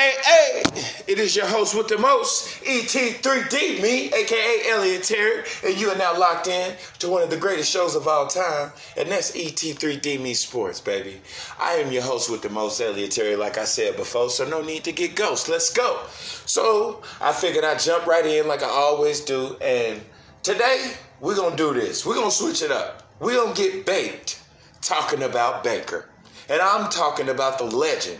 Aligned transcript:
hey, 0.00 0.14
hey, 0.24 0.62
it 1.08 1.18
is 1.18 1.36
your 1.36 1.44
host 1.44 1.76
with 1.76 1.86
the 1.88 1.98
most, 1.98 2.62
ET3D, 2.64 3.82
me, 3.82 4.06
aka 4.06 4.62
Elliot 4.70 5.02
Terry, 5.02 5.44
and 5.62 5.78
you 5.78 5.90
are 5.90 5.98
now 5.98 6.18
locked 6.18 6.46
in 6.46 6.74
to 6.98 7.10
one 7.10 7.22
of 7.22 7.28
the 7.28 7.36
greatest 7.36 7.70
shows 7.70 7.94
of 7.94 8.08
all 8.08 8.26
time, 8.26 8.72
and 8.96 9.10
that's 9.10 9.32
ET3D 9.32 10.18
Me 10.18 10.32
Sports, 10.32 10.80
baby. 10.80 11.20
I 11.60 11.72
am 11.72 11.92
your 11.92 12.02
host 12.02 12.30
with 12.30 12.40
the 12.40 12.48
most, 12.48 12.80
Elliot 12.80 13.10
Terry, 13.10 13.36
like 13.36 13.58
I 13.58 13.64
said 13.64 13.94
before, 13.96 14.30
so 14.30 14.48
no 14.48 14.62
need 14.62 14.84
to 14.84 14.92
get 14.92 15.16
ghost. 15.16 15.50
Let's 15.50 15.70
go. 15.70 16.00
So 16.46 17.02
I 17.20 17.32
figured 17.32 17.64
I'd 17.64 17.80
jump 17.80 18.06
right 18.06 18.24
in 18.24 18.48
like 18.48 18.62
I 18.62 18.70
always 18.70 19.20
do, 19.20 19.58
and 19.60 20.00
today 20.42 20.94
we're 21.20 21.36
gonna 21.36 21.56
do 21.56 21.74
this. 21.74 22.06
We're 22.06 22.14
gonna 22.14 22.30
switch 22.30 22.62
it 22.62 22.70
up. 22.70 23.02
We're 23.20 23.36
gonna 23.36 23.54
get 23.54 23.84
baked 23.84 24.40
talking 24.80 25.24
about 25.24 25.62
Baker. 25.62 26.06
And 26.48 26.60
I'm 26.62 26.90
talking 26.90 27.28
about 27.28 27.58
the 27.58 27.64
legend 27.64 28.18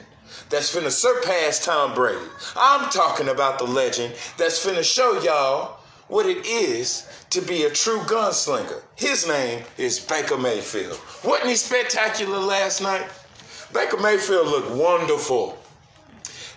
that's 0.48 0.74
finna 0.74 0.90
surpass 0.90 1.64
Tom 1.64 1.94
Brady. 1.94 2.20
I'm 2.56 2.91
talking 2.91 3.28
about 3.28 3.59
the 3.59 3.64
legend 3.64 4.14
that's 4.36 4.64
finna 4.64 4.84
show 4.84 5.20
y'all 5.22 5.80
what 6.09 6.27
it 6.27 6.45
is 6.45 7.06
to 7.30 7.41
be 7.41 7.62
a 7.64 7.70
true 7.70 8.00
gunslinger. 8.00 8.82
His 8.96 9.27
name 9.27 9.62
is 9.78 10.00
Baker 10.00 10.36
Mayfield. 10.36 11.00
Wasn't 11.24 11.48
he 11.48 11.55
spectacular 11.55 12.38
last 12.38 12.82
night? 12.82 13.06
Baker 13.72 13.98
Mayfield 13.98 14.48
looked 14.48 14.72
wonderful. 14.72 15.56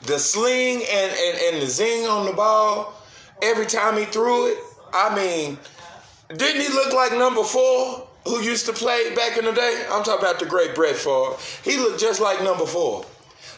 The 0.03 0.17
sling 0.17 0.81
and, 0.91 1.11
and, 1.11 1.37
and 1.53 1.61
the 1.61 1.67
zing 1.67 2.07
on 2.07 2.25
the 2.25 2.33
ball, 2.33 2.93
every 3.41 3.67
time 3.67 3.95
he 3.95 4.05
threw 4.05 4.47
it, 4.47 4.57
I 4.91 5.15
mean, 5.15 5.57
didn't 6.29 6.61
he 6.61 6.69
look 6.69 6.93
like 6.93 7.13
number 7.13 7.43
four 7.43 8.07
who 8.25 8.41
used 8.41 8.65
to 8.65 8.73
play 8.73 9.13
back 9.15 9.37
in 9.37 9.45
the 9.45 9.51
day? 9.51 9.85
I'm 9.91 10.03
talking 10.03 10.25
about 10.25 10.39
the 10.39 10.45
great 10.45 10.73
Brett 10.73 10.95
Favre. 10.95 11.35
He 11.63 11.77
looked 11.77 11.99
just 11.99 12.19
like 12.19 12.43
number 12.43 12.65
four. 12.65 13.05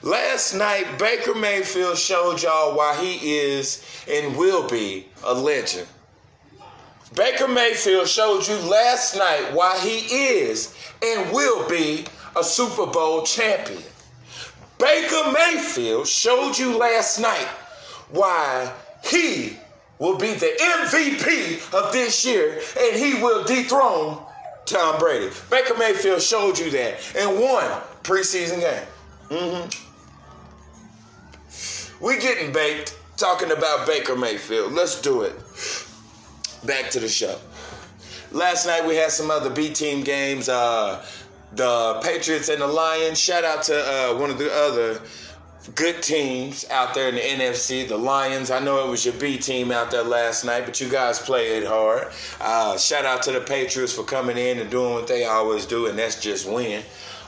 Last 0.05 0.53
night, 0.53 0.99
Baker 0.99 1.33
Mayfield 1.33 1.97
showed 1.97 2.43
y'all 2.43 2.77
why 2.77 2.95
he 3.03 3.37
is 3.39 3.83
and 4.07 4.37
will 4.37 4.67
be 4.69 5.07
a 5.23 5.33
legend. 5.33 5.87
Baker 7.15 7.47
Mayfield 7.47 8.07
showed 8.07 8.47
you 8.47 8.55
last 8.69 9.17
night 9.17 9.51
why 9.51 9.79
he 9.79 9.97
is 10.15 10.75
and 11.03 11.31
will 11.33 11.67
be 11.67 12.05
a 12.35 12.43
Super 12.43 12.85
Bowl 12.85 13.23
champion. 13.23 13.81
Baker 14.77 15.31
Mayfield 15.31 16.07
showed 16.07 16.55
you 16.55 16.77
last 16.77 17.19
night 17.19 17.47
why 18.11 18.71
he 19.03 19.57
will 19.97 20.19
be 20.19 20.35
the 20.35 20.53
MVP 20.61 21.73
of 21.73 21.91
this 21.91 22.23
year 22.23 22.61
and 22.79 22.95
he 22.95 23.15
will 23.23 23.43
dethrone 23.43 24.21
Tom 24.65 24.99
Brady. 24.99 25.33
Baker 25.49 25.75
Mayfield 25.79 26.21
showed 26.21 26.59
you 26.59 26.69
that 26.69 27.15
in 27.15 27.41
one 27.41 27.71
preseason 28.03 28.59
game. 28.59 28.87
Mm-hmm. 29.29 29.84
We 32.05 32.19
getting 32.19 32.51
baked 32.51 32.95
talking 33.17 33.49
about 33.49 33.87
Baker 33.87 34.15
Mayfield. 34.15 34.73
Let's 34.73 35.01
do 35.01 35.23
it. 35.23 35.33
Back 36.63 36.91
to 36.91 36.99
the 36.99 37.07
show. 37.07 37.39
Last 38.31 38.67
night 38.67 38.85
we 38.85 38.95
had 38.95 39.09
some 39.09 39.31
other 39.31 39.49
B 39.49 39.73
team 39.73 40.03
games. 40.03 40.47
Uh, 40.47 41.03
the 41.53 41.99
Patriots 42.03 42.49
and 42.49 42.61
the 42.61 42.67
Lions. 42.67 43.19
Shout 43.19 43.43
out 43.43 43.63
to 43.63 43.75
uh, 43.75 44.19
one 44.19 44.29
of 44.29 44.37
the 44.37 44.53
other 44.53 45.01
good 45.73 46.03
teams 46.03 46.69
out 46.69 46.93
there 46.93 47.09
in 47.09 47.15
the 47.15 47.21
NFC, 47.21 47.87
the 47.87 47.97
Lions. 47.97 48.51
I 48.51 48.59
know 48.59 48.85
it 48.85 48.89
was 48.91 49.03
your 49.03 49.15
B 49.15 49.39
team 49.39 49.71
out 49.71 49.89
there 49.89 50.03
last 50.03 50.45
night, 50.45 50.65
but 50.65 50.79
you 50.79 50.87
guys 50.87 51.17
played 51.17 51.63
hard. 51.63 52.09
Uh, 52.39 52.77
shout 52.77 53.05
out 53.05 53.23
to 53.23 53.31
the 53.31 53.41
Patriots 53.41 53.93
for 53.93 54.03
coming 54.03 54.37
in 54.37 54.59
and 54.59 54.69
doing 54.69 54.93
what 54.93 55.07
they 55.07 55.25
always 55.25 55.65
do, 55.65 55.87
and 55.87 55.97
that's 55.97 56.21
just 56.21 56.47
win. 56.47 56.83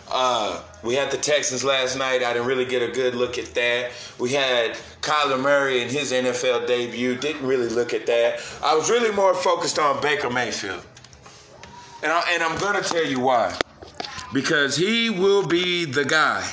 Uh, 0.10 0.62
we 0.84 0.96
had 0.96 1.12
the 1.12 1.18
Texans 1.18 1.64
last 1.64 1.98
night. 1.98 2.24
I 2.24 2.34
didn't 2.34 2.48
really 2.48 2.66
get 2.66 2.82
a 2.82 2.92
good 2.92 3.14
look 3.14 3.38
at 3.38 3.54
that. 3.56 3.92
We 4.20 4.32
had 4.32 4.78
Kyler 5.02 5.40
Murray 5.40 5.82
in 5.82 5.90
his 5.90 6.12
NFL 6.12 6.68
debut. 6.68 7.16
Didn't 7.16 7.46
really 7.46 7.70
look 7.70 7.94
at 7.94 8.06
that. 8.06 8.42
I 8.64 8.76
was 8.76 8.90
really 8.90 9.12
more 9.12 9.34
focused 9.34 9.80
on 9.80 10.02
Baker 10.02 10.30
Mayfield. 10.30 10.86
And, 12.04 12.12
I, 12.12 12.24
and 12.32 12.44
I'm 12.44 12.58
going 12.60 12.82
to 12.82 12.88
tell 12.88 13.06
you 13.06 13.20
why. 13.20 13.58
Because 14.34 14.76
he 14.76 15.10
will 15.10 15.46
be 15.46 15.86
the 15.86 16.06
guy 16.06 16.48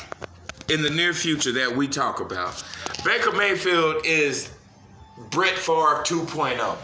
in 0.69 0.83
the 0.83 0.91
near 0.91 1.13
future 1.13 1.53
that 1.53 1.77
we 1.77 1.87
talk 1.87 2.21
about. 2.21 2.63
Baker 3.05 3.33
Mayfield 3.33 4.05
is 4.05 4.51
Brett 5.31 5.59
Favre 5.59 6.03
2.0. 6.03 6.77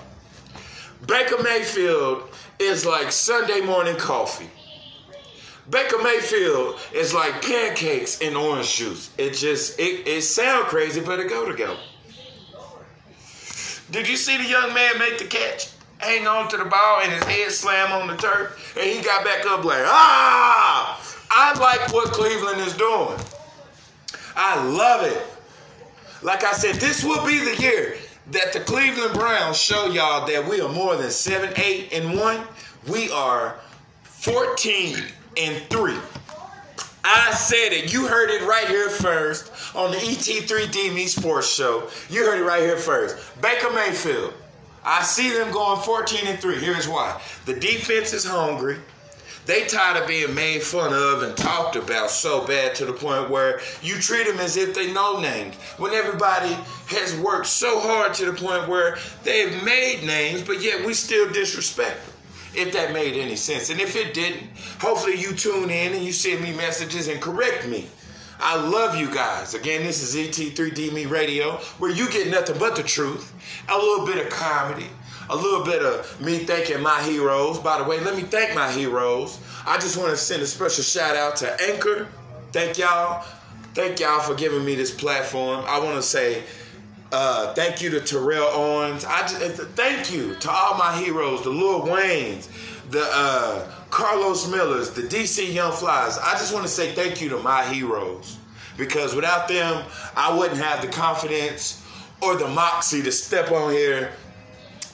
Baker 1.06 1.42
Mayfield 1.42 2.28
is 2.58 2.84
like 2.84 3.10
Sunday 3.10 3.60
morning 3.60 3.96
coffee. 3.96 4.50
Baker 5.70 6.02
Mayfield 6.02 6.80
is 6.92 7.14
like 7.14 7.42
pancakes 7.42 8.20
and 8.20 8.36
orange 8.36 8.74
juice. 8.74 9.10
It 9.18 9.34
just 9.34 9.78
it, 9.78 10.06
it 10.06 10.22
sound 10.22 10.66
crazy, 10.66 11.00
but 11.00 11.20
it 11.20 11.28
go 11.28 11.48
together. 11.48 11.78
Did 13.90 14.08
you 14.08 14.16
see 14.16 14.36
the 14.36 14.44
young 14.44 14.74
man 14.74 14.98
make 14.98 15.18
the 15.18 15.24
catch? 15.24 15.70
Hang 15.98 16.26
on 16.26 16.48
to 16.48 16.56
the 16.56 16.64
ball 16.64 17.00
and 17.02 17.12
his 17.12 17.22
head 17.24 17.52
slam 17.52 17.92
on 17.92 18.08
the 18.08 18.16
turf, 18.16 18.76
and 18.76 18.88
he 18.88 19.02
got 19.02 19.24
back 19.24 19.46
up 19.46 19.64
like, 19.64 19.82
ah! 19.84 21.00
I 21.30 21.58
like 21.58 21.92
what 21.92 22.12
Cleveland 22.12 22.60
is 22.60 22.74
doing. 22.76 23.18
I 24.34 24.64
love 24.64 25.04
it. 25.04 25.22
Like 26.22 26.42
I 26.42 26.52
said, 26.52 26.76
this 26.76 27.04
will 27.04 27.24
be 27.26 27.38
the 27.38 27.60
year 27.60 27.96
that 28.30 28.52
the 28.52 28.60
Cleveland 28.60 29.14
Browns 29.14 29.60
show 29.60 29.86
y'all 29.86 30.26
that 30.26 30.48
we 30.48 30.60
are 30.60 30.72
more 30.72 30.96
than 30.96 31.10
7, 31.10 31.52
8, 31.56 31.92
and 31.92 32.18
1. 32.18 32.40
We 32.88 33.10
are 33.10 33.56
14 34.04 34.96
and 35.40 35.62
3. 35.70 35.94
I 37.02 37.32
said 37.32 37.72
it. 37.72 37.92
You 37.92 38.06
heard 38.06 38.30
it 38.30 38.42
right 38.46 38.68
here 38.68 38.90
first 38.90 39.50
on 39.74 39.90
the 39.90 39.96
ET3D 39.96 40.94
Me 40.94 41.06
Sports 41.06 41.52
Show. 41.52 41.88
You 42.10 42.24
heard 42.24 42.40
it 42.40 42.44
right 42.44 42.62
here 42.62 42.76
first. 42.76 43.40
Baker 43.40 43.70
Mayfield. 43.70 44.34
I 44.84 45.02
see 45.02 45.30
them 45.30 45.50
going 45.50 45.80
14 45.80 46.26
and 46.26 46.38
3. 46.38 46.56
Here's 46.56 46.88
why. 46.88 47.20
The 47.46 47.54
defense 47.54 48.12
is 48.12 48.24
hungry. 48.24 48.76
They 49.46 49.64
tired 49.64 50.02
of 50.02 50.06
being 50.06 50.34
made 50.34 50.62
fun 50.62 50.92
of 50.92 51.22
and 51.22 51.36
talked 51.36 51.74
about 51.74 52.10
so 52.10 52.46
bad 52.46 52.74
to 52.76 52.84
the 52.84 52.92
point 52.92 53.30
where 53.30 53.60
you 53.82 53.94
treat 53.94 54.26
them 54.26 54.38
as 54.38 54.56
if 54.56 54.74
they 54.74 54.92
know 54.92 55.18
names. 55.18 55.56
When 55.78 55.92
everybody 55.92 56.54
has 56.88 57.16
worked 57.16 57.46
so 57.46 57.80
hard 57.80 58.14
to 58.14 58.26
the 58.26 58.32
point 58.34 58.68
where 58.68 58.98
they've 59.24 59.62
made 59.64 60.04
names, 60.04 60.42
but 60.42 60.62
yet 60.62 60.84
we 60.84 60.92
still 60.94 61.30
disrespect 61.32 62.04
them. 62.04 62.09
If 62.54 62.72
that 62.72 62.92
made 62.92 63.14
any 63.14 63.36
sense. 63.36 63.70
And 63.70 63.80
if 63.80 63.94
it 63.94 64.12
didn't, 64.12 64.42
hopefully 64.80 65.16
you 65.16 65.32
tune 65.32 65.70
in 65.70 65.92
and 65.92 66.04
you 66.04 66.12
send 66.12 66.42
me 66.42 66.52
messages 66.52 67.08
and 67.08 67.20
correct 67.20 67.68
me. 67.68 67.86
I 68.40 68.56
love 68.56 68.96
you 68.96 69.12
guys. 69.12 69.54
Again, 69.54 69.84
this 69.84 70.02
is 70.02 70.16
ET3D 70.16 70.92
Me 70.92 71.04
Radio, 71.06 71.56
where 71.78 71.90
you 71.90 72.10
get 72.10 72.28
nothing 72.28 72.58
but 72.58 72.74
the 72.74 72.82
truth, 72.82 73.32
a 73.68 73.76
little 73.76 74.06
bit 74.06 74.24
of 74.24 74.32
comedy, 74.32 74.86
a 75.28 75.36
little 75.36 75.62
bit 75.62 75.82
of 75.82 76.20
me 76.20 76.38
thanking 76.38 76.80
my 76.80 77.02
heroes. 77.02 77.58
By 77.58 77.78
the 77.78 77.84
way, 77.84 78.00
let 78.00 78.16
me 78.16 78.22
thank 78.22 78.54
my 78.54 78.70
heroes. 78.72 79.38
I 79.66 79.78
just 79.78 79.96
want 79.98 80.10
to 80.10 80.16
send 80.16 80.42
a 80.42 80.46
special 80.46 80.82
shout 80.82 81.16
out 81.16 81.36
to 81.36 81.62
Anchor. 81.62 82.08
Thank 82.52 82.78
y'all. 82.78 83.24
Thank 83.74 84.00
y'all 84.00 84.20
for 84.20 84.34
giving 84.34 84.64
me 84.64 84.74
this 84.74 84.92
platform. 84.92 85.64
I 85.68 85.78
want 85.78 85.96
to 85.96 86.02
say 86.02 86.42
uh, 87.12 87.54
thank 87.54 87.82
you 87.82 87.90
to 87.90 88.00
Terrell 88.00 88.48
Owens. 88.48 89.04
I 89.04 89.22
just, 89.22 89.62
thank 89.74 90.12
you 90.12 90.34
to 90.36 90.50
all 90.50 90.76
my 90.76 90.96
heroes, 90.96 91.42
the 91.42 91.50
Lil 91.50 91.82
Waynes, 91.82 92.48
the 92.90 93.06
uh, 93.12 93.70
Carlos 93.90 94.48
Millers, 94.50 94.90
the 94.90 95.02
DC 95.02 95.52
Young 95.52 95.72
Flies. 95.72 96.18
I 96.18 96.32
just 96.32 96.52
want 96.54 96.64
to 96.64 96.70
say 96.70 96.92
thank 96.92 97.20
you 97.20 97.28
to 97.30 97.38
my 97.38 97.64
heroes 97.64 98.38
because 98.76 99.14
without 99.14 99.48
them, 99.48 99.84
I 100.16 100.36
wouldn't 100.36 100.58
have 100.58 100.82
the 100.82 100.88
confidence 100.88 101.84
or 102.22 102.36
the 102.36 102.48
moxie 102.48 103.02
to 103.02 103.12
step 103.12 103.50
on 103.50 103.72
here 103.72 104.12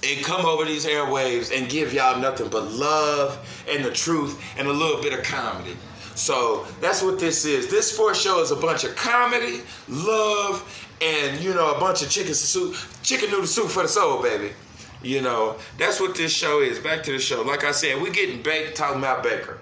and 0.05 0.25
come 0.25 0.45
over 0.47 0.65
these 0.65 0.87
airwaves 0.87 1.57
and 1.57 1.69
give 1.69 1.93
y'all 1.93 2.21
nothing 2.21 2.49
but 2.49 2.71
love 2.71 3.65
and 3.69 3.85
the 3.85 3.91
truth 3.91 4.43
and 4.59 4.69
a 4.69 4.73
little 4.73 5.03
bit 5.03 5.13
of 5.13 5.25
comedy. 5.25 5.77
So 6.15 6.67
that's 6.81 7.03
what 7.03 7.19
this 7.19 7.45
is. 7.45 7.69
This 7.69 7.93
sports 7.93 8.21
show 8.21 8.41
is 8.41 8.51
a 8.51 8.57
bunch 8.57 8.85
of 8.85 8.97
comedy, 8.97 9.61
love, 9.89 10.86
and 11.01 11.41
you 11.41 11.55
know 11.55 11.75
a 11.75 11.81
bunch 11.81 12.03
of 12.03 12.11
chicken 12.11 12.35
soup, 12.35 12.77
chicken 13.03 13.31
noodle 13.31 13.47
soup 13.47 13.69
for 13.69 13.83
the 13.83 13.89
soul, 13.89 14.23
baby. 14.23 14.53
You 15.03 15.21
know 15.21 15.57
that's 15.79 16.01
what 16.01 16.15
this 16.15 16.33
show 16.33 16.61
is. 16.61 16.79
Back 16.79 17.03
to 17.05 17.13
the 17.13 17.19
show. 17.19 17.43
Like 17.43 17.65
I 17.65 17.73
said, 17.73 18.01
we're 18.01 18.13
getting 18.13 18.43
baked 18.43 18.77
talking 18.77 18.99
about 18.99 19.23
Baker. 19.23 19.59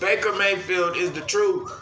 Baker 0.00 0.32
Mayfield 0.32 0.96
is 0.96 1.12
the 1.12 1.20
truth. 1.22 1.76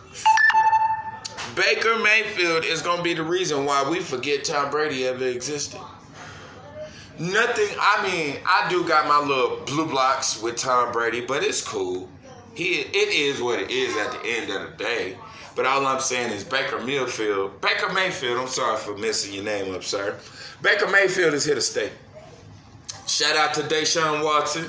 Baker 1.55 1.99
Mayfield 1.99 2.65
is 2.65 2.83
gonna 2.83 3.03
be 3.03 3.15
the 3.15 3.23
reason 3.23 3.65
why 3.65 3.89
we 3.89 4.01
forget 4.01 4.45
Tom 4.45 4.71
Brady 4.71 5.07
ever 5.07 5.25
existed. 5.25 5.81
Nothing. 7.19 7.69
I 7.81 8.09
mean, 8.09 8.37
I 8.47 8.69
do 8.71 8.87
got 8.87 9.09
my 9.09 9.19
little 9.19 9.65
blue 9.65 9.87
blocks 9.87 10.41
with 10.41 10.57
Tom 10.57 10.93
Brady, 10.93 11.21
but 11.21 11.43
it's 11.43 11.67
cool. 11.67 12.09
He, 12.55 12.81
it 12.81 12.95
is 12.95 13.43
what 13.43 13.61
it 13.61 13.71
is 13.71 13.97
at 13.97 14.13
the 14.13 14.29
end 14.29 14.51
of 14.51 14.71
the 14.71 14.85
day. 14.85 15.17
But 15.59 15.67
all 15.67 15.85
I'm 15.85 15.99
saying 15.99 16.31
is 16.31 16.45
Baker 16.45 16.79
Mayfield, 16.79 17.61
Baker 17.61 17.93
Mayfield. 17.93 18.39
I'm 18.39 18.47
sorry 18.47 18.77
for 18.77 18.97
messing 18.97 19.35
your 19.35 19.43
name 19.43 19.75
up, 19.75 19.83
sir. 19.83 20.17
Baker 20.63 20.87
Mayfield 20.87 21.35
is 21.35 21.45
here 21.45 21.57
to 21.57 21.61
stay. 21.61 21.91
Shout 23.09 23.35
out 23.35 23.55
to 23.55 23.63
Deshaun 23.63 24.23
Watson. 24.23 24.69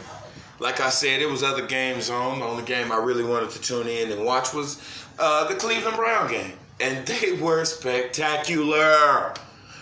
Like 0.58 0.82
I 0.82 0.90
said, 0.90 1.22
it 1.22 1.30
was 1.30 1.44
other 1.44 1.64
games 1.68 2.10
on. 2.10 2.40
The 2.40 2.46
only 2.46 2.64
game 2.64 2.92
I 2.92 2.98
really 2.98 3.24
wanted 3.24 3.52
to 3.52 3.62
tune 3.62 3.86
in 3.86 4.12
and 4.12 4.26
watch 4.26 4.52
was 4.52 4.82
uh, 5.20 5.48
the 5.48 5.54
Cleveland 5.54 5.96
Brown 5.96 6.28
game. 6.28 6.54
and 6.80 7.06
they 7.06 7.34
were 7.34 7.66
spectacular. 7.66 9.36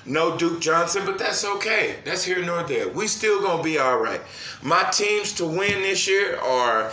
No 0.05 0.37
Duke 0.37 0.59
Johnson, 0.59 1.03
but 1.05 1.17
that's 1.17 1.45
okay. 1.45 1.99
That's 2.03 2.25
here 2.25 2.43
nor 2.43 2.63
there. 2.63 2.89
We 2.89 3.07
still 3.07 3.41
gonna 3.41 3.63
be 3.63 3.77
all 3.77 3.97
right. 3.99 4.19
My 4.61 4.83
teams 4.91 5.31
to 5.35 5.45
win 5.45 5.83
this 5.83 6.05
year 6.05 6.37
are 6.39 6.91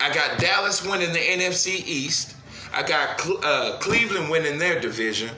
I 0.00 0.12
got 0.12 0.40
Dallas 0.40 0.84
winning 0.84 1.12
the 1.12 1.20
NFC 1.20 1.86
East. 1.86 2.34
I 2.72 2.82
got 2.82 3.20
uh, 3.44 3.78
Cleveland 3.80 4.30
winning 4.30 4.58
their 4.58 4.80
division. 4.80 5.30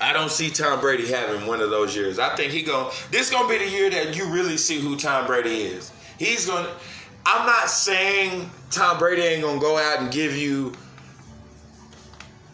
I 0.00 0.12
don't 0.12 0.30
see 0.30 0.50
Tom 0.50 0.80
Brady 0.80 1.08
having 1.08 1.46
one 1.46 1.60
of 1.60 1.70
those 1.70 1.96
years. 1.96 2.18
I 2.18 2.34
think 2.36 2.52
he 2.52 2.62
going 2.62 2.92
this 3.10 3.30
gonna 3.30 3.48
be 3.48 3.58
the 3.58 3.68
year 3.68 3.90
that 3.90 4.16
you 4.16 4.26
really 4.26 4.56
see 4.56 4.78
who 4.78 4.96
Tom 4.96 5.26
Brady 5.26 5.62
is. 5.62 5.90
He's 6.18 6.46
gonna. 6.46 6.70
I'm 7.24 7.46
not 7.46 7.70
saying 7.70 8.50
Tom 8.70 8.98
Brady 8.98 9.22
ain't 9.22 9.42
gonna 9.42 9.60
go 9.60 9.78
out 9.78 10.00
and 10.00 10.12
give 10.12 10.36
you 10.36 10.74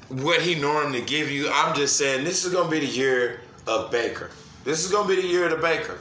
what 0.09 0.41
he 0.41 0.55
normally 0.55 1.03
give 1.03 1.31
you. 1.31 1.51
I'm 1.53 1.75
just 1.75 1.97
saying 1.97 2.25
this 2.25 2.45
is 2.45 2.53
gonna 2.53 2.71
be 2.71 2.81
the 2.81 2.87
year 2.87 3.41
of 3.67 3.91
Baker. 3.91 4.31
This 4.65 4.85
is 4.85 4.93
gonna 4.93 5.09
be 5.09 5.17
the 5.21 5.27
year 5.27 5.47
of 5.47 5.51
the 5.51 5.57
Baker. 5.57 5.99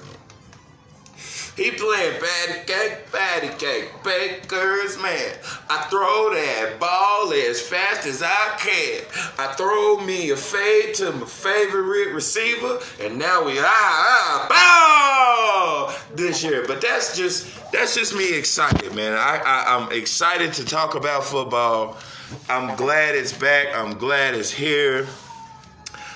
He 1.58 1.70
playing 1.72 2.22
patty 2.22 2.66
cake, 2.66 3.12
patty 3.12 3.50
cake, 3.58 3.92
Baker's 4.04 4.98
man. 5.02 5.36
I 5.70 5.86
throw 5.90 6.34
that 6.34 6.80
ball 6.80 7.34
as 7.34 7.60
fast 7.62 8.08
as 8.08 8.24
I 8.24 8.56
can. 8.58 9.04
I 9.38 9.54
throw 9.54 10.00
me 10.00 10.30
a 10.30 10.38
fade 10.38 10.96
to 10.96 11.12
my 11.12 11.26
favorite 11.26 12.14
receiver, 12.14 12.80
and 13.02 13.20
now 13.20 13.44
we 13.44 13.60
ah 13.60 14.48
ah 14.50 15.90
ball 15.90 16.16
this 16.16 16.42
year. 16.42 16.64
But 16.66 16.80
that's 16.80 17.18
just 17.18 17.48
that's 17.74 17.96
just 17.96 18.16
me 18.16 18.34
excited, 18.38 18.96
man. 18.96 19.14
I, 19.14 19.42
I 19.46 19.76
I'm 19.76 19.92
excited 19.92 20.54
to 20.54 20.66
talk 20.66 20.96
about 20.96 21.26
football. 21.26 21.98
I'm 22.50 22.78
glad 22.78 23.16
it's 23.16 23.34
back. 23.34 23.76
I'm 23.76 23.98
glad 23.98 24.36
it's 24.36 24.52
here. 24.52 25.06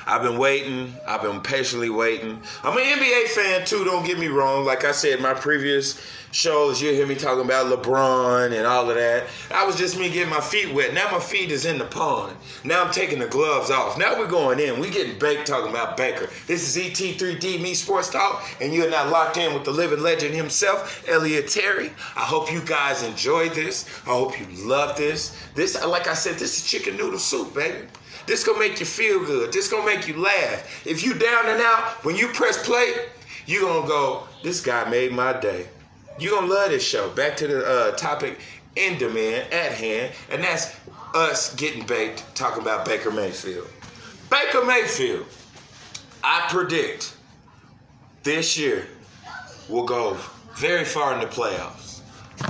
I've 0.05 0.21
been 0.21 0.37
waiting. 0.37 0.93
I've 1.07 1.23
been 1.23 1.41
patiently 1.41 1.89
waiting. 1.89 2.39
I'm 2.63 2.77
an 2.77 2.83
NBA 2.83 3.27
fan 3.29 3.65
too, 3.65 3.83
don't 3.83 4.05
get 4.05 4.19
me 4.19 4.27
wrong. 4.27 4.63
Like 4.65 4.83
I 4.85 4.91
said, 4.91 5.19
my 5.19 5.33
previous 5.33 5.99
shows, 6.31 6.81
you 6.81 6.91
hear 6.91 7.07
me 7.07 7.15
talking 7.15 7.45
about 7.45 7.67
LeBron 7.67 8.51
and 8.55 8.67
all 8.67 8.89
of 8.89 8.95
that. 8.95 9.25
That 9.49 9.65
was 9.65 9.77
just 9.77 9.97
me 9.97 10.09
getting 10.09 10.29
my 10.29 10.41
feet 10.41 10.73
wet. 10.73 10.93
Now 10.93 11.09
my 11.11 11.19
feet 11.19 11.49
is 11.49 11.65
in 11.65 11.77
the 11.77 11.85
pond. 11.85 12.35
Now 12.63 12.83
I'm 12.83 12.91
taking 12.91 13.19
the 13.19 13.27
gloves 13.27 13.71
off. 13.71 13.97
Now 13.97 14.19
we're 14.19 14.27
going 14.27 14.59
in. 14.59 14.79
We 14.79 14.89
getting 14.89 15.17
baked 15.17 15.47
talking 15.47 15.71
about 15.71 15.97
Baker. 15.97 16.29
This 16.45 16.75
is 16.75 16.83
ET3D 16.83 17.61
Me 17.61 17.73
Sports 17.73 18.09
Talk, 18.09 18.45
and 18.61 18.73
you're 18.73 18.89
not 18.89 19.09
locked 19.09 19.37
in 19.37 19.53
with 19.53 19.63
the 19.63 19.71
living 19.71 20.01
legend 20.01 20.35
himself, 20.35 21.07
Elliot 21.07 21.47
Terry. 21.47 21.91
I 22.15 22.21
hope 22.21 22.51
you 22.51 22.61
guys 22.61 23.01
enjoyed 23.01 23.53
this. 23.53 23.87
I 24.05 24.09
hope 24.09 24.39
you 24.39 24.45
love 24.67 24.97
this. 24.97 25.35
This, 25.55 25.81
like 25.85 26.07
I 26.07 26.13
said, 26.13 26.35
this 26.35 26.57
is 26.57 26.69
chicken 26.69 26.97
noodle 26.97 27.19
soup, 27.19 27.55
baby. 27.55 27.87
This 28.25 28.43
gonna 28.43 28.59
make 28.59 28.79
you 28.79 28.85
feel 28.85 29.23
good. 29.25 29.51
This 29.53 29.67
gonna 29.67 29.85
make 29.85 30.07
you 30.07 30.17
laugh. 30.21 30.85
If 30.85 31.03
you 31.03 31.13
down 31.13 31.47
and 31.47 31.61
out, 31.61 32.03
when 32.03 32.15
you 32.15 32.27
press 32.29 32.63
play, 32.65 32.93
you 33.45 33.61
gonna 33.61 33.87
go, 33.87 34.23
this 34.43 34.61
guy 34.61 34.89
made 34.89 35.11
my 35.11 35.33
day. 35.33 35.67
you 36.19 36.29
gonna 36.31 36.47
love 36.47 36.69
this 36.69 36.83
show. 36.83 37.09
Back 37.09 37.37
to 37.37 37.47
the 37.47 37.65
uh, 37.65 37.91
topic 37.95 38.39
in 38.75 38.97
demand 38.97 39.51
at 39.53 39.73
hand, 39.73 40.11
and 40.31 40.43
that's 40.43 40.75
us 41.13 41.55
getting 41.55 41.85
baked 41.85 42.23
talking 42.35 42.61
about 42.61 42.85
Baker 42.85 43.11
Mayfield. 43.11 43.67
Baker 44.29 44.65
Mayfield, 44.65 45.25
I 46.23 46.45
predict 46.49 47.15
this 48.23 48.57
year 48.57 48.87
will 49.69 49.85
go 49.85 50.17
very 50.55 50.85
far 50.85 51.13
in 51.13 51.19
the 51.19 51.27
playoffs. 51.27 52.01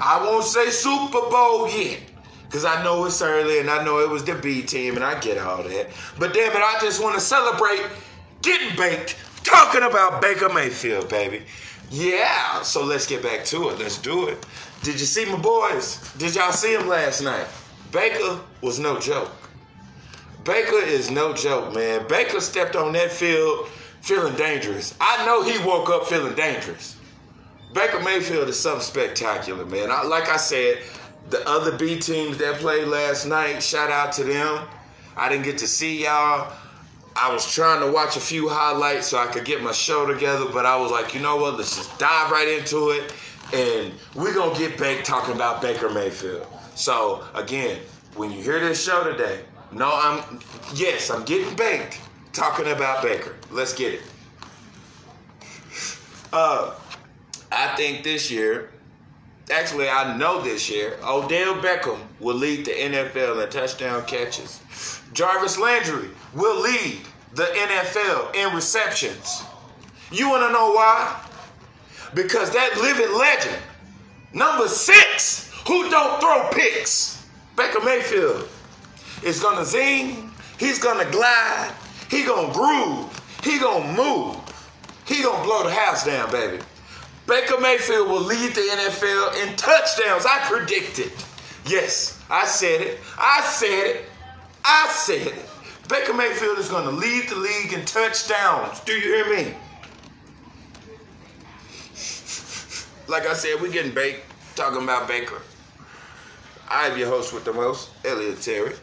I 0.01 0.24
won't 0.24 0.45
say 0.45 0.69
Super 0.69 1.30
Bowl 1.30 1.69
yet. 1.69 2.00
Because 2.45 2.65
I 2.65 2.83
know 2.83 3.06
it's 3.06 3.21
early 3.21 3.59
and 3.59 3.69
I 3.69 3.83
know 3.83 4.00
it 4.00 4.09
was 4.09 4.24
the 4.24 4.36
B 4.36 4.62
team 4.62 4.95
and 4.95 5.03
I 5.03 5.19
get 5.19 5.38
all 5.38 5.63
that. 5.63 5.89
But 6.19 6.33
damn 6.33 6.51
it, 6.51 6.57
I 6.57 6.77
just 6.81 7.01
want 7.01 7.15
to 7.15 7.21
celebrate 7.21 7.81
getting 8.42 8.75
baked, 8.77 9.18
talking 9.44 9.83
about 9.83 10.21
Baker 10.21 10.50
Mayfield, 10.50 11.09
baby. 11.09 11.44
Yeah, 11.89 12.62
so 12.62 12.83
let's 12.83 13.07
get 13.07 13.21
back 13.21 13.45
to 13.45 13.69
it. 13.69 13.80
Let's 13.80 13.97
do 13.97 14.27
it. 14.27 14.45
Did 14.83 15.00
you 15.00 15.06
see 15.06 15.25
my 15.25 15.38
boys? 15.38 16.12
Did 16.18 16.36
y'all 16.36 16.51
see 16.51 16.75
them 16.75 16.88
last 16.88 17.21
night? 17.21 17.47
Baker 17.92 18.39
was 18.62 18.80
no 18.80 19.00
joke. 19.00 19.31
Baker 20.44 20.77
is 20.77 21.09
no 21.09 21.33
joke, 21.33 21.74
man. 21.74 22.07
Baker 22.07 22.39
stepped 22.39 22.75
on 22.75 22.94
that 22.94 23.12
field 23.12 23.68
feeling 24.01 24.36
dangerous. 24.36 24.94
I 25.01 25.25
know 25.25 25.41
he 25.41 25.57
woke 25.65 25.89
up 25.89 26.06
feeling 26.06 26.36
dangerous. 26.36 26.98
Baker 27.74 28.00
Mayfield 28.01 28.48
is 28.48 28.59
something 28.59 28.81
spectacular, 28.81 29.65
man. 29.65 29.89
I, 29.91 30.03
like 30.03 30.30
I 30.30 30.38
said, 30.38 30.77
the 31.30 31.48
other 31.48 31.77
B 31.77 32.00
teams 32.00 32.38
that 32.38 32.56
played 32.56 32.88
last 32.88 33.25
night, 33.25 33.62
shout 33.62 33.89
out 33.89 34.12
to 34.13 34.24
them. 34.24 34.68
I 35.18 35.30
didn't 35.30 35.45
get 35.45 35.57
to 35.60 35.68
see 35.68 36.04
y'all. 36.04 36.51
I 37.16 37.31
was 37.31 37.51
trying 37.54 37.80
to 37.80 37.92
watch 37.92 38.18
a 38.18 38.19
few 38.19 38.50
highlights 38.50 39.07
so 39.07 39.18
I 39.18 39.27
could 39.27 39.45
get 39.45 39.63
my 39.63 39.72
show 39.72 40.06
together, 40.06 40.45
but 40.51 40.66
I 40.66 40.75
was 40.75 40.92
like, 40.92 41.13
you 41.13 41.22
know 41.22 41.38
what? 41.38 41.56
Let's 41.57 41.75
just 41.75 41.98
dive 41.98 42.30
right 42.30 42.48
into 42.48 42.89
it. 42.89 43.13
And 43.54 43.94
we're 44.16 44.33
to 44.33 44.57
get 44.57 44.77
baked 44.77 45.06
talking 45.06 45.33
about 45.33 45.62
Baker 45.62 45.89
Mayfield. 45.89 46.45
So, 46.75 47.24
again, 47.33 47.80
when 48.16 48.31
you 48.31 48.42
hear 48.42 48.60
this 48.60 48.83
show 48.83 49.04
today, 49.10 49.39
no, 49.72 49.89
I'm, 49.94 50.39
yes, 50.74 51.10
I'm 51.10 51.24
getting 51.24 51.56
baked 51.56 52.01
talking 52.33 52.68
about 52.68 53.01
Baker. 53.01 53.36
Let's 53.50 53.74
get 53.74 53.94
it. 53.94 54.01
Uh, 56.33 56.75
I 57.51 57.75
think 57.77 58.04
this 58.04 58.30
year, 58.30 58.72
actually, 59.51 59.89
I 59.89 60.18
know 60.18 60.42
this 60.42 60.69
year, 60.69 60.97
Odell 61.03 61.56
Beckham 61.56 62.00
will 62.19 62.36
lead 62.36 62.65
the 62.65 62.71
NFL 62.71 63.44
in 63.44 63.50
touchdown 63.50 64.06
catches. 64.06 64.59
Jarvis 65.13 65.57
Landry 65.57 66.09
will 66.33 66.62
lead 66.62 67.00
the 67.33 67.44
NFL 67.44 68.36
in 68.36 68.56
receptions. 68.56 69.44
You 70.12 70.30
want 70.30 70.44
to 70.44 70.51
know 70.51 70.71
why? 70.71 71.21
Because 72.13 72.51
that 72.51 72.77
living 72.81 73.18
legend, 73.18 73.62
number 74.33 74.68
six, 74.68 75.51
who 75.68 75.89
don't 75.89 76.19
throw 76.21 76.50
picks, 76.51 77.27
Baker 77.57 77.81
Mayfield, 77.81 78.48
is 79.24 79.39
going 79.39 79.57
to 79.57 79.65
zing, 79.65 80.31
he's 80.59 80.80
going 80.80 81.03
to 81.03 81.12
glide, 81.12 81.74
he 82.09 82.24
going 82.24 82.48
to 82.48 82.53
groove, 82.53 83.39
he 83.44 83.59
going 83.59 83.83
to 83.83 84.01
move, 84.01 84.38
he 85.06 85.24
going 85.24 85.39
to 85.39 85.44
blow 85.44 85.63
the 85.63 85.71
house 85.71 86.06
down, 86.06 86.31
baby. 86.31 86.63
Baker 87.27 87.60
Mayfield 87.60 88.10
will 88.10 88.22
lead 88.22 88.54
the 88.54 88.62
NFL 88.62 89.48
in 89.48 89.56
touchdowns. 89.56 90.25
I 90.25 90.39
predict 90.48 91.00
it. 91.00 91.25
Yes, 91.66 92.24
I 92.30 92.45
said 92.45 92.81
it. 92.81 93.00
I 93.18 93.42
said 93.42 93.95
it. 93.95 94.06
I 94.63 94.88
said 94.89 95.27
it. 95.27 95.45
Baker 95.89 96.13
Mayfield 96.13 96.60
is 96.60 96.69
going 96.69 96.86
to 96.86 96.92
lead 96.92 97.29
the 97.29 97.36
league 97.36 97.74
in 97.74 97.84
touchdowns. 97.86 98.79
Do 98.82 98.94
you 98.94 99.01
hear 99.01 99.36
me? 99.36 99.53
Like 103.08 103.27
I 103.27 103.34
said, 103.34 103.62
we're 103.62 103.72
getting 103.72 103.94
baked 103.94 104.22
talking 104.55 104.84
about 104.84 105.08
Baker. 105.08 105.41
I'm 106.70 106.98
your 106.98 107.08
host 107.08 107.34
with 107.34 107.46
the 107.46 107.53
most, 107.53 107.91
Elliot 108.03 108.41
Terry. 108.41 108.74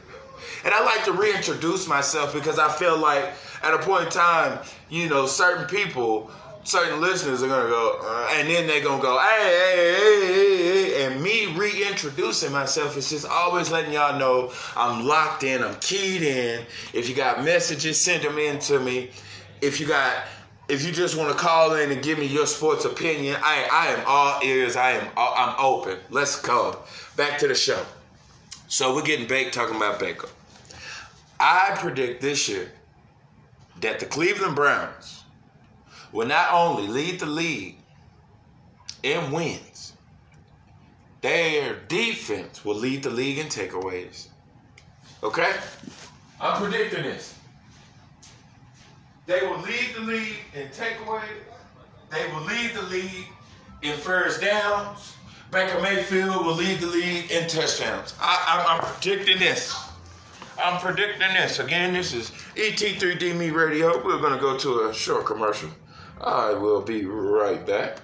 And 0.64 0.72
I 0.72 0.84
like 0.84 1.04
to 1.04 1.12
reintroduce 1.12 1.88
myself 1.88 2.32
because 2.32 2.58
I 2.58 2.70
feel 2.70 2.96
like 2.96 3.32
at 3.62 3.74
a 3.74 3.78
point 3.78 4.04
in 4.04 4.10
time, 4.10 4.60
you 4.88 5.08
know, 5.08 5.26
certain 5.26 5.66
people 5.66 6.30
certain 6.64 7.00
listeners 7.00 7.42
are 7.42 7.48
gonna 7.48 7.68
go, 7.68 7.98
uh, 8.02 8.28
and 8.34 8.48
then 8.48 8.66
they're 8.66 8.82
gonna 8.82 9.02
go, 9.02 9.18
hey, 9.18 9.42
hey, 9.42 10.26
hey, 10.26 10.56
hey, 10.56 11.06
and 11.06 11.22
me 11.22 11.46
reintroducing 11.54 12.52
myself 12.52 12.96
is 12.96 13.10
just 13.10 13.26
always 13.26 13.70
letting 13.70 13.92
y'all 13.92 14.18
know 14.18 14.52
I'm 14.76 15.06
locked 15.06 15.42
in, 15.42 15.62
I'm 15.62 15.74
keyed 15.76 16.22
in. 16.22 16.64
If 16.92 17.08
you 17.08 17.14
got 17.14 17.44
messages, 17.44 18.00
send 18.00 18.22
them 18.22 18.38
in 18.38 18.58
to 18.60 18.78
me. 18.78 19.10
If 19.60 19.80
you 19.80 19.86
got, 19.86 20.24
if 20.68 20.84
you 20.84 20.92
just 20.92 21.16
want 21.16 21.30
to 21.32 21.38
call 21.38 21.74
in 21.74 21.90
and 21.90 22.02
give 22.02 22.18
me 22.18 22.26
your 22.26 22.46
sports 22.46 22.84
opinion, 22.84 23.36
I, 23.42 23.68
I 23.70 23.86
am 23.88 24.04
all 24.06 24.40
ears. 24.42 24.76
I 24.76 24.92
am, 24.92 25.08
all, 25.16 25.34
I'm 25.36 25.54
open. 25.58 25.98
Let's 26.10 26.40
go. 26.40 26.78
Back 27.16 27.38
to 27.38 27.48
the 27.48 27.54
show. 27.54 27.84
So 28.68 28.94
we're 28.94 29.02
getting 29.02 29.26
baked 29.26 29.54
talking 29.54 29.76
about 29.76 30.00
Baker. 30.00 30.28
I 31.38 31.76
predict 31.76 32.22
this 32.22 32.48
year 32.48 32.70
that 33.80 33.98
the 34.00 34.06
Cleveland 34.06 34.56
Browns 34.56 35.21
will 36.12 36.26
not 36.26 36.52
only 36.52 36.86
lead 36.86 37.20
the 37.20 37.26
league 37.26 37.76
in 39.02 39.30
wins, 39.30 39.94
their 41.22 41.76
defense 41.88 42.64
will 42.64 42.74
lead 42.74 43.02
the 43.02 43.10
league 43.10 43.38
in 43.38 43.46
takeaways. 43.46 44.28
Okay? 45.22 45.54
I'm 46.40 46.60
predicting 46.60 47.04
this. 47.04 47.38
They 49.26 49.40
will 49.42 49.60
lead 49.60 49.94
the 49.94 50.00
league 50.00 50.36
in 50.54 50.68
takeaways. 50.68 51.22
They 52.10 52.26
will 52.32 52.42
lead 52.42 52.72
the 52.74 52.82
league 52.82 53.26
in 53.82 53.96
first 53.98 54.40
downs. 54.40 55.14
Baker 55.52 55.80
Mayfield 55.80 56.44
will 56.44 56.54
lead 56.54 56.80
the 56.80 56.86
league 56.86 57.30
in 57.30 57.46
touchdowns. 57.46 58.14
I, 58.20 58.64
am 58.70 58.80
predicting 58.80 59.38
this. 59.38 59.76
I'm 60.62 60.80
predicting 60.80 61.34
this. 61.34 61.58
Again, 61.58 61.92
this 61.92 62.14
is 62.14 62.30
ET3D 62.56 63.36
Me 63.36 63.50
Radio. 63.50 64.02
We're 64.02 64.18
going 64.18 64.32
to 64.32 64.40
go 64.40 64.56
to 64.56 64.88
a 64.88 64.94
short 64.94 65.26
commercial. 65.26 65.68
I 66.22 66.52
will 66.52 66.80
be 66.80 67.04
right 67.04 67.64
back. 67.66 67.98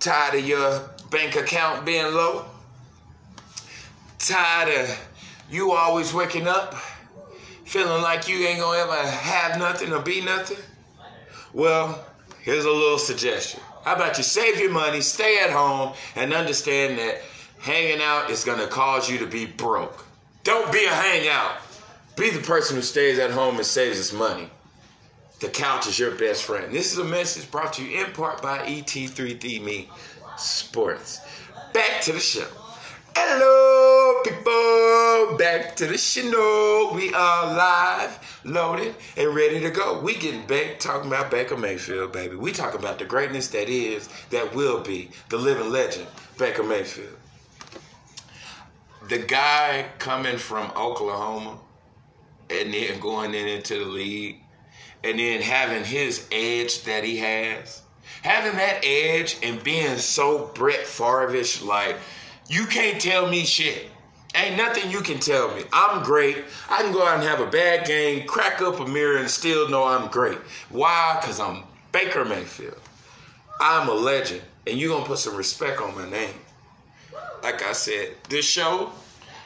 Tired 0.00 0.38
of 0.38 0.46
your 0.46 0.90
bank 1.10 1.36
account 1.36 1.84
being 1.84 2.06
low? 2.06 2.46
Tired 4.18 4.80
of 4.80 5.08
You 5.50 5.72
always 5.72 6.14
waking 6.14 6.48
up 6.48 6.74
feeling 7.72 8.02
like 8.02 8.28
you 8.28 8.36
ain't 8.46 8.60
gonna 8.60 8.78
ever 8.78 9.08
have 9.08 9.58
nothing 9.58 9.92
or 9.92 10.00
be 10.00 10.22
nothing? 10.22 10.58
Well, 11.54 12.04
here's 12.42 12.64
a 12.64 12.70
little 12.70 12.98
suggestion. 12.98 13.60
How 13.84 13.94
about 13.94 14.18
you 14.18 14.24
save 14.24 14.60
your 14.60 14.70
money, 14.70 15.00
stay 15.00 15.38
at 15.42 15.50
home, 15.50 15.94
and 16.14 16.34
understand 16.34 16.98
that 16.98 17.22
hanging 17.60 18.02
out 18.02 18.30
is 18.30 18.44
gonna 18.44 18.66
cause 18.66 19.10
you 19.10 19.18
to 19.18 19.26
be 19.26 19.46
broke. 19.46 20.04
Don't 20.44 20.70
be 20.72 20.84
a 20.84 20.90
hangout. 20.90 21.58
Be 22.16 22.30
the 22.30 22.40
person 22.40 22.76
who 22.76 22.82
stays 22.82 23.18
at 23.18 23.30
home 23.30 23.56
and 23.56 23.66
saves 23.66 23.96
his 23.96 24.12
money. 24.12 24.50
The 25.42 25.48
couch 25.48 25.88
is 25.88 25.98
your 25.98 26.12
best 26.12 26.44
friend. 26.44 26.72
This 26.72 26.92
is 26.92 26.98
a 26.98 27.04
message 27.04 27.50
brought 27.50 27.72
to 27.72 27.84
you 27.84 28.04
in 28.04 28.12
part 28.12 28.40
by 28.40 28.58
ET3D 28.58 29.60
Me 29.60 29.88
Sports. 30.36 31.20
Back 31.72 32.00
to 32.02 32.12
the 32.12 32.20
show. 32.20 32.46
Hello, 33.16 34.22
people. 34.22 35.36
Back 35.36 35.74
to 35.76 35.86
the 35.88 35.98
show. 35.98 36.92
We 36.94 37.12
are 37.12 37.56
live, 37.56 38.40
loaded, 38.44 38.94
and 39.16 39.34
ready 39.34 39.58
to 39.58 39.70
go. 39.70 39.98
We 39.98 40.14
getting 40.14 40.46
back 40.46 40.78
talking 40.78 41.08
about 41.08 41.32
Baker 41.32 41.56
Mayfield, 41.56 42.12
baby. 42.12 42.36
We 42.36 42.52
talking 42.52 42.78
about 42.78 43.00
the 43.00 43.04
greatness 43.04 43.48
that 43.48 43.68
is, 43.68 44.08
that 44.30 44.54
will 44.54 44.80
be, 44.80 45.10
the 45.28 45.38
living 45.38 45.72
legend, 45.72 46.06
Baker 46.38 46.62
Mayfield. 46.62 47.18
The 49.08 49.18
guy 49.18 49.86
coming 49.98 50.38
from 50.38 50.70
Oklahoma 50.76 51.58
and 52.48 52.72
then 52.72 53.00
going 53.00 53.34
in 53.34 53.48
into 53.48 53.80
the 53.80 53.86
league 53.86 54.38
and 55.04 55.18
then 55.18 55.40
having 55.40 55.84
his 55.84 56.26
edge 56.30 56.82
that 56.84 57.04
he 57.04 57.18
has, 57.18 57.82
having 58.22 58.56
that 58.56 58.84
edge 58.84 59.36
and 59.42 59.62
being 59.64 59.96
so 59.96 60.50
Brett 60.54 60.86
Favre-ish, 60.86 61.62
like– 61.62 61.96
you 62.48 62.66
can't 62.66 63.00
tell 63.00 63.28
me 63.28 63.44
shit. 63.44 63.88
Ain't 64.34 64.56
nothing 64.56 64.90
you 64.90 65.00
can 65.00 65.18
tell 65.18 65.54
me. 65.54 65.62
I'm 65.72 66.02
great. 66.02 66.44
I 66.68 66.82
can 66.82 66.92
go 66.92 67.06
out 67.06 67.14
and 67.14 67.22
have 67.22 67.40
a 67.40 67.46
bad 67.46 67.86
game, 67.86 68.26
crack 68.26 68.60
up 68.60 68.78
a 68.80 68.86
mirror, 68.86 69.16
and 69.16 69.30
still 69.30 69.70
know 69.70 69.84
I'm 69.84 70.10
great. 70.10 70.38
Why? 70.68 71.18
Because 71.20 71.40
I'm 71.40 71.62
Baker 71.92 72.26
Mayfield. 72.26 72.78
I'm 73.60 73.88
a 73.88 73.94
legend, 73.94 74.42
and 74.66 74.78
you're 74.78 74.90
going 74.90 75.02
to 75.02 75.08
put 75.08 75.18
some 75.18 75.36
respect 75.36 75.80
on 75.80 75.94
my 75.94 76.10
name. 76.10 76.34
Like 77.42 77.62
I 77.62 77.72
said, 77.72 78.16
this 78.28 78.44
show 78.44 78.90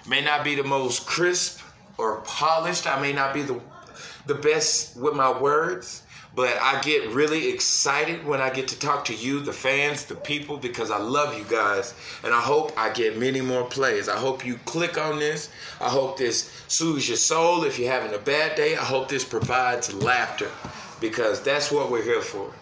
may 0.09 0.25
not 0.25 0.43
be 0.43 0.57
the 0.57 0.65
most 0.65 1.07
crisp 1.07 1.61
or 1.99 2.23
polished. 2.23 2.87
I 2.87 3.01
may 3.01 3.13
not 3.13 3.35
be 3.35 3.43
the, 3.43 3.61
the 4.27 4.35
best 4.35 4.97
with 4.97 5.15
my 5.15 5.39
words, 5.41 6.03
but 6.35 6.59
I 6.61 6.81
get 6.83 7.09
really 7.15 7.49
excited 7.49 8.27
when 8.27 8.43
I 8.43 8.51
get 8.51 8.69
to 8.69 8.79
talk 8.79 9.07
to 9.07 9.15
you, 9.15 9.41
the 9.41 9.55
fans, 9.55 10.05
the 10.05 10.15
people, 10.15 10.59
because 10.59 10.91
I 10.91 10.99
love 10.99 11.37
you 11.37 11.45
guys. 11.45 11.95
And 12.23 12.35
I 12.35 12.41
hope 12.41 12.73
I 12.77 12.91
get 12.91 13.19
many 13.19 13.41
more 13.41 13.65
plays. 13.65 14.09
I 14.09 14.19
hope 14.19 14.45
you 14.45 14.59
click 14.67 14.99
on 14.99 15.19
this. 15.19 15.49
I 15.81 15.89
hope 15.89 16.19
this 16.19 16.51
soothes 16.69 17.09
your 17.09 17.17
soul 17.17 17.65
if 17.65 17.79
you're 17.79 17.91
having 17.91 18.13
a 18.15 18.19
bad 18.19 18.55
day. 18.55 18.77
I 18.77 18.85
hope 18.85 19.09
this 19.09 19.25
provides 19.25 19.95
laughter 19.95 20.51
because 21.01 21.43
that's 21.43 21.73
what 21.73 21.91
we're 21.91 22.05
here 22.05 22.21
for. 22.21 22.53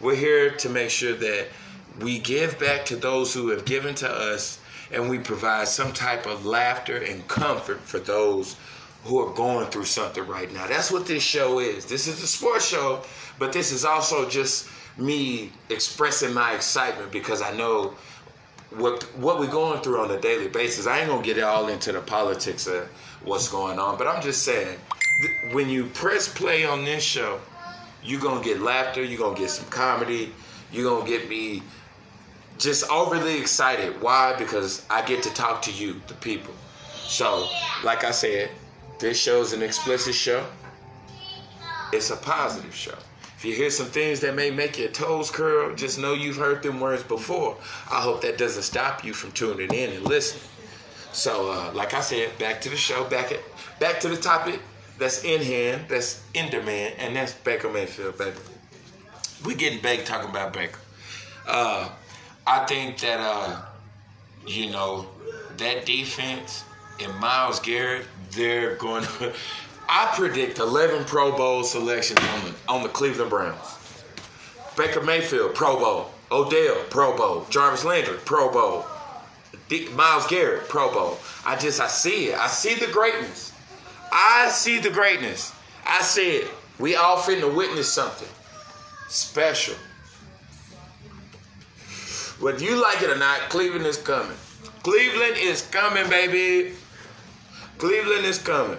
We're 0.00 0.16
here 0.16 0.50
to 0.52 0.68
make 0.70 0.88
sure 0.88 1.14
that 1.14 1.48
we 2.00 2.18
give 2.18 2.58
back 2.58 2.86
to 2.86 2.96
those 2.96 3.34
who 3.34 3.48
have 3.48 3.66
given 3.66 3.94
to 3.96 4.08
us 4.08 4.58
and 4.92 5.10
we 5.10 5.18
provide 5.18 5.68
some 5.68 5.92
type 5.92 6.26
of 6.26 6.46
laughter 6.46 6.96
and 6.96 7.26
comfort 7.28 7.80
for 7.80 7.98
those 7.98 8.56
who 9.04 9.18
are 9.18 9.32
going 9.34 9.66
through 9.68 9.84
something 9.84 10.26
right 10.26 10.52
now. 10.52 10.66
That's 10.66 10.90
what 10.90 11.06
this 11.06 11.22
show 11.22 11.58
is. 11.58 11.86
This 11.86 12.06
is 12.06 12.22
a 12.22 12.26
sports 12.26 12.66
show, 12.66 13.02
but 13.38 13.52
this 13.52 13.72
is 13.72 13.84
also 13.84 14.28
just 14.28 14.68
me 14.98 15.50
expressing 15.70 16.34
my 16.34 16.54
excitement 16.54 17.10
because 17.10 17.40
I 17.40 17.52
know 17.56 17.94
what 18.76 19.02
what 19.16 19.40
we're 19.40 19.50
going 19.50 19.80
through 19.80 20.00
on 20.00 20.10
a 20.10 20.20
daily 20.20 20.48
basis. 20.48 20.86
I 20.86 21.00
ain't 21.00 21.08
gonna 21.08 21.22
get 21.22 21.38
it 21.38 21.44
all 21.44 21.68
into 21.68 21.92
the 21.92 22.00
politics 22.00 22.66
of 22.66 22.88
what's 23.24 23.48
going 23.48 23.78
on, 23.78 23.96
but 23.98 24.06
I'm 24.06 24.22
just 24.22 24.42
saying 24.42 24.78
when 25.52 25.68
you 25.68 25.86
press 25.86 26.32
play 26.32 26.64
on 26.64 26.84
this 26.84 27.02
show, 27.02 27.40
you're 28.02 28.20
gonna 28.20 28.44
get 28.44 28.60
laughter, 28.60 29.02
you're 29.02 29.18
gonna 29.18 29.36
get 29.36 29.50
some 29.50 29.68
comedy, 29.70 30.32
you're 30.72 30.84
gonna 30.84 31.08
get 31.08 31.28
me 31.28 31.62
just 32.58 32.88
overly 32.90 33.38
excited. 33.38 34.00
Why? 34.00 34.34
Because 34.38 34.86
I 34.90 35.02
get 35.02 35.22
to 35.24 35.30
talk 35.30 35.62
to 35.62 35.72
you, 35.72 36.00
the 36.06 36.14
people. 36.14 36.54
So, 36.94 37.48
like 37.82 38.04
I 38.04 38.12
said, 38.12 38.50
this 39.00 39.18
show's 39.18 39.52
an 39.52 39.62
explicit 39.62 40.14
show. 40.14 40.44
It's 41.92 42.10
a 42.10 42.16
positive 42.16 42.74
show. 42.74 42.96
If 43.36 43.44
you 43.46 43.54
hear 43.54 43.70
some 43.70 43.86
things 43.86 44.20
that 44.20 44.34
may 44.34 44.50
make 44.50 44.78
your 44.78 44.90
toes 44.90 45.30
curl, 45.30 45.74
just 45.74 45.98
know 45.98 46.12
you've 46.12 46.36
heard 46.36 46.62
them 46.62 46.78
words 46.78 47.02
before. 47.02 47.56
I 47.90 48.02
hope 48.02 48.20
that 48.20 48.36
doesn't 48.36 48.62
stop 48.64 49.02
you 49.02 49.14
from 49.14 49.32
tuning 49.32 49.72
in 49.72 49.90
and 49.94 50.04
listening. 50.04 50.44
So, 51.12 51.50
uh, 51.50 51.72
like 51.72 51.94
I 51.94 52.02
said, 52.02 52.38
back 52.38 52.60
to 52.60 52.68
the 52.68 52.76
show, 52.76 53.04
back 53.04 53.32
at 53.32 53.40
back 53.80 53.98
to 54.00 54.08
the 54.08 54.16
topic 54.16 54.60
that's 54.98 55.24
in 55.24 55.40
hand, 55.42 55.86
that's 55.88 56.22
in 56.34 56.50
demand, 56.50 56.96
and 56.98 57.16
that's 57.16 57.32
Baker 57.32 57.70
Mayfield, 57.70 58.18
baby. 58.18 58.36
We're 59.44 59.56
getting 59.56 59.80
back 59.80 60.04
talking 60.04 60.28
about 60.28 60.52
Baker. 60.52 60.78
Uh, 61.48 61.88
I 62.46 62.66
think 62.66 62.98
that 62.98 63.18
uh, 63.18 63.62
you 64.46 64.70
know 64.70 65.08
that 65.56 65.86
defense 65.86 66.64
and 67.02 67.14
Myles 67.18 67.60
Garrett, 67.60 68.06
they're 68.32 68.76
going 68.76 69.04
to. 69.04 69.32
I 69.88 70.12
predict 70.14 70.58
11 70.58 71.04
Pro 71.04 71.36
Bowl 71.36 71.64
selections 71.64 72.20
on 72.20 72.44
the, 72.44 72.54
on 72.68 72.82
the 72.82 72.88
Cleveland 72.88 73.30
Browns. 73.30 73.78
Baker 74.76 75.00
Mayfield, 75.00 75.54
Pro 75.54 75.78
Bowl. 75.78 76.10
Odell, 76.30 76.76
Pro 76.90 77.16
Bowl. 77.16 77.46
Jarvis 77.50 77.84
Landry, 77.84 78.16
Pro 78.24 78.52
Bowl. 78.52 78.84
D- 79.68 79.88
Myles 79.90 80.26
Garrett, 80.28 80.68
Pro 80.68 80.92
Bowl. 80.92 81.18
I 81.44 81.56
just, 81.56 81.80
I 81.80 81.88
see 81.88 82.28
it. 82.28 82.38
I 82.38 82.46
see 82.46 82.74
the 82.74 82.90
greatness. 82.92 83.52
I 84.12 84.48
see 84.50 84.78
the 84.78 84.90
greatness. 84.90 85.52
I 85.84 86.02
see 86.02 86.36
it. 86.36 86.50
We 86.78 86.94
all 86.94 87.16
finna 87.16 87.52
witness 87.54 87.92
something 87.92 88.28
special. 89.08 89.74
Whether 92.38 92.64
you 92.64 92.80
like 92.80 93.02
it 93.02 93.10
or 93.10 93.18
not, 93.18 93.48
Cleveland 93.50 93.86
is 93.86 93.96
coming. 93.96 94.36
Cleveland 94.82 95.36
is 95.36 95.62
coming, 95.62 96.08
baby. 96.08 96.74
Cleveland 97.80 98.26
is 98.26 98.36
coming. 98.36 98.76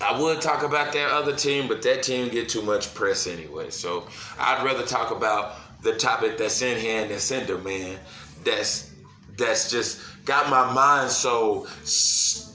I 0.00 0.20
would 0.20 0.40
talk 0.40 0.62
about 0.62 0.92
that 0.92 1.10
other 1.10 1.34
team, 1.34 1.66
but 1.66 1.82
that 1.82 2.04
team 2.04 2.28
get 2.28 2.48
too 2.48 2.62
much 2.62 2.94
press 2.94 3.26
anyway. 3.26 3.70
So 3.70 4.06
I'd 4.38 4.64
rather 4.64 4.86
talk 4.86 5.10
about 5.10 5.56
the 5.82 5.92
topic 5.96 6.38
that's 6.38 6.62
in 6.62 6.78
hand, 6.78 7.10
that's 7.10 7.32
in 7.32 7.46
demand, 7.46 7.98
that's 8.44 8.92
that's 9.36 9.72
just 9.72 10.00
got 10.24 10.48
my 10.48 10.72
mind 10.72 11.10
so 11.10 11.66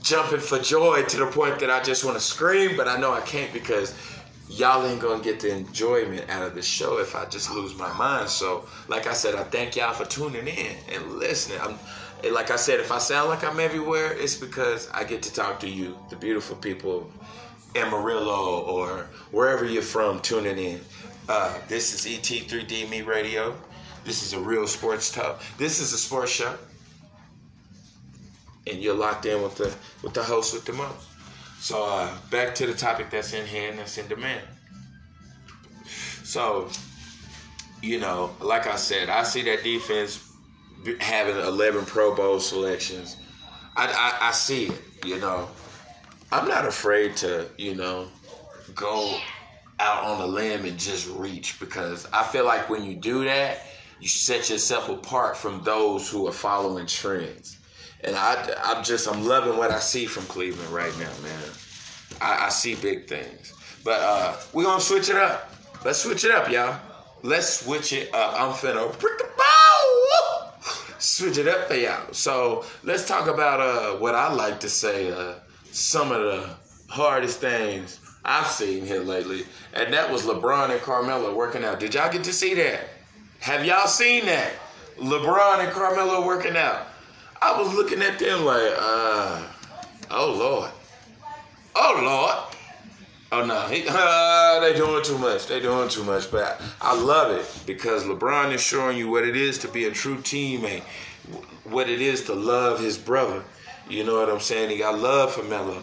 jumping 0.01 0.39
for 0.39 0.58
joy 0.58 1.03
to 1.03 1.17
the 1.17 1.27
point 1.27 1.60
that 1.60 1.70
I 1.70 1.84
just 1.84 2.05
want 2.05 2.15
to 2.15 2.24
scream, 2.24 2.77
but 2.77 2.88
I 2.88 2.98
know 2.98 3.12
I 3.12 3.22
can't 3.22 3.51
because 3.51 3.93
y'all 4.50 4.86
ain't 4.86 5.01
gonna 5.01 5.22
get 5.22 5.41
the 5.41 5.53
enjoyment 5.53 6.29
out 6.29 6.43
of 6.43 6.55
the 6.55 6.62
show 6.62 7.00
if 7.00 7.13
I 7.13 7.25
just 7.25 7.51
lose 7.51 7.75
my 7.75 7.91
mind. 7.98 8.29
So, 8.29 8.65
like 8.88 9.05
I 9.05 9.13
said, 9.13 9.36
I 9.36 9.43
thank 9.43 9.75
y'all 9.75 9.93
for 9.93 10.05
tuning 10.05 10.48
in 10.48 10.75
and 10.93 11.12
listening. 11.13 11.60
I'm 11.62 11.77
like 12.30 12.51
I 12.51 12.56
said, 12.56 12.80
if 12.80 12.92
I 12.92 13.00
sound 13.00 13.30
like 13.30 13.44
I'm 13.44 13.60
everywhere, 13.60 14.13
it's 14.13 14.36
because 14.36 14.90
I 14.92 15.04
get 15.04 15.24
to 15.24 15.34
talk 15.34 15.60
to 15.62 15.70
you, 15.70 15.98
the 16.10 16.16
beautiful 16.16 16.56
people 16.56 16.98
of 16.98 17.12
Amarillo 17.75 18.62
or 18.62 19.08
wherever 19.32 19.66
you're 19.66 19.82
from 19.82 20.20
tuning 20.20 20.58
in. 20.58 20.82
Uh, 21.28 21.58
this 21.68 21.94
is 21.94 22.12
ET3D 22.12 22.90
Me 22.90 23.01
Radio. 23.01 23.56
This 24.04 24.24
is 24.24 24.34
a 24.34 24.40
real 24.40 24.68
sports 24.68 25.12
talk. 25.12 25.42
This 25.58 25.80
is 25.80 25.94
a 25.94 25.98
sports 25.98 26.32
show. 26.32 26.56
And 28.68 28.82
you're 28.82 28.96
locked 28.96 29.25
in 29.25 29.42
with 29.42 29.56
the 29.56 29.74
with 30.04 30.13
the 30.13 30.24
host 30.24 30.54
with 30.54 30.66
the 30.66 30.74
most. 30.74 31.08
So 31.60 31.86
uh, 31.86 32.16
back 32.30 32.54
to 32.56 32.68
the 32.68 32.74
topic 32.74 33.10
that's 33.10 33.34
in 33.34 33.46
hand, 33.46 33.80
that's 33.80 33.98
in 33.98 34.08
demand. 34.08 34.42
So, 36.24 36.70
you 37.82 38.00
know, 38.00 38.32
like 38.40 38.68
I 38.68 38.75
said, 38.75 39.10
I 39.10 39.24
see 39.24 39.42
that 39.44 39.63
defense 39.63 40.31
having 41.00 41.36
11 41.36 41.86
Pro 41.86 42.16
Bowl 42.16 42.40
selections. 42.40 43.18
I, 43.76 43.88
I, 43.88 44.30
I 44.30 44.32
see 44.32 44.66
it, 44.68 44.82
you 45.06 45.20
know. 45.20 45.48
I'm 46.32 46.48
not 46.48 46.66
afraid 46.66 47.16
to, 47.18 47.50
you 47.58 47.76
know, 47.76 48.08
go 48.74 49.18
out 49.80 50.04
on 50.04 50.22
a 50.22 50.26
limb 50.26 50.66
and 50.66 50.78
just 50.78 51.10
reach 51.10 51.60
because 51.60 52.08
I 52.14 52.24
feel 52.24 52.46
like 52.46 52.70
when 52.70 52.86
you 52.86 52.96
do 52.96 53.26
that, 53.26 53.66
you 54.00 54.08
set 54.08 54.50
yourself 54.50 54.90
apart 54.90 55.38
from 55.38 55.64
those 55.64 56.10
who 56.10 56.28
are 56.28 56.32
following 56.32 56.86
trends. 56.86 57.58
And 58.04 58.16
I, 58.16 58.56
I'm 58.64 58.84
just, 58.84 59.08
I'm 59.08 59.26
loving 59.26 59.58
what 59.58 59.72
I 59.72 59.80
see 59.80 60.06
from 60.06 60.24
Cleveland 60.26 60.70
right 60.70 60.94
now, 60.98 61.12
man. 61.22 61.44
I, 62.20 62.46
I 62.46 62.50
see 62.50 62.76
big 62.76 63.08
things. 63.08 63.54
But 63.84 64.00
uh, 64.02 64.38
we're 64.54 64.64
going 64.64 64.80
to 64.80 64.86
switch 64.86 65.10
it 65.10 65.16
up. 65.16 65.54
Let's 65.84 66.00
switch 66.00 66.26
it 66.26 66.32
up, 66.32 66.50
y'all. 66.50 66.80
Let's 67.24 67.62
switch 67.62 67.94
it 67.94 68.14
up. 68.14 68.40
I'm 68.40 68.54
finna 68.54 68.92
switch 71.12 71.38
it 71.38 71.48
up 71.48 71.68
for 71.68 71.75
y'all. 71.75 72.13
So 72.13 72.63
let's 72.84 73.06
talk 73.06 73.27
about 73.27 73.60
uh, 73.60 73.98
what 73.98 74.15
I 74.15 74.32
like 74.34 74.62
to 74.62 74.70
say. 74.70 75.12
Uh, 75.12 75.34
some 75.72 76.12
of 76.12 76.22
the 76.22 76.50
hardest 76.88 77.39
things 77.39 78.00
I've 78.24 78.48
seen 78.48 78.86
here 78.86 79.01
lately, 79.01 79.44
and 79.74 79.94
that 79.94 80.10
was 80.10 80.24
LeBron 80.24 80.70
and 80.70 80.82
Carmelo 80.82 81.36
working 81.36 81.63
out. 81.63 81.80
Did 81.80 81.96
y'all 81.96 82.12
get 82.12 82.24
to 82.25 82.34
see 82.34 82.53
that? 82.56 82.82
Have 83.39 83.65
y'all 83.65 83.88
seen 83.88 84.25
that? 84.25 84.53
LeBron 84.98 85.63
and 85.63 85.72
Carmelo 85.72 86.25
working 86.25 86.56
out. 86.56 86.88
I 87.41 87.60
was 87.60 87.74
looking 87.74 88.01
at 88.01 88.20
them 88.20 88.46
like, 88.46 88.74
uh, 88.77 89.41
Oh 90.12 90.34
Lord. 90.38 90.72
Oh 91.75 92.01
Lord. 92.03 92.50
Oh 93.32 93.46
no, 93.46 93.62
he, 93.68 93.86
uh, 93.90 94.60
they 94.60 94.74
doing 94.74 95.04
too 95.04 95.18
much. 95.18 95.48
They 95.48 95.60
doing 95.60 95.90
too 95.90 96.04
much. 96.04 96.30
But 96.30 96.62
I, 96.82 97.00
love 97.00 97.32
it 97.32 97.64
because 97.66 98.04
LeBron 98.04 98.54
is 98.54 98.62
showing 98.62 98.98
you 98.98 99.10
what 99.10 99.24
it 99.24 99.36
is 99.36 99.58
to 99.60 99.68
be 99.68 99.86
a 99.86 99.92
true 99.92 100.18
teammate, 100.18 100.84
what 101.64 101.90
it 101.90 102.02
is 102.02 102.26
to 102.26 102.34
love 102.34 102.80
his 102.80 102.98
brother. 102.98 103.44
You 103.90 104.04
know 104.04 104.20
what 104.20 104.30
I'm 104.30 104.40
saying? 104.40 104.70
He 104.70 104.78
got 104.78 105.00
love 105.00 105.34
for 105.34 105.44
Melo. 105.44 105.82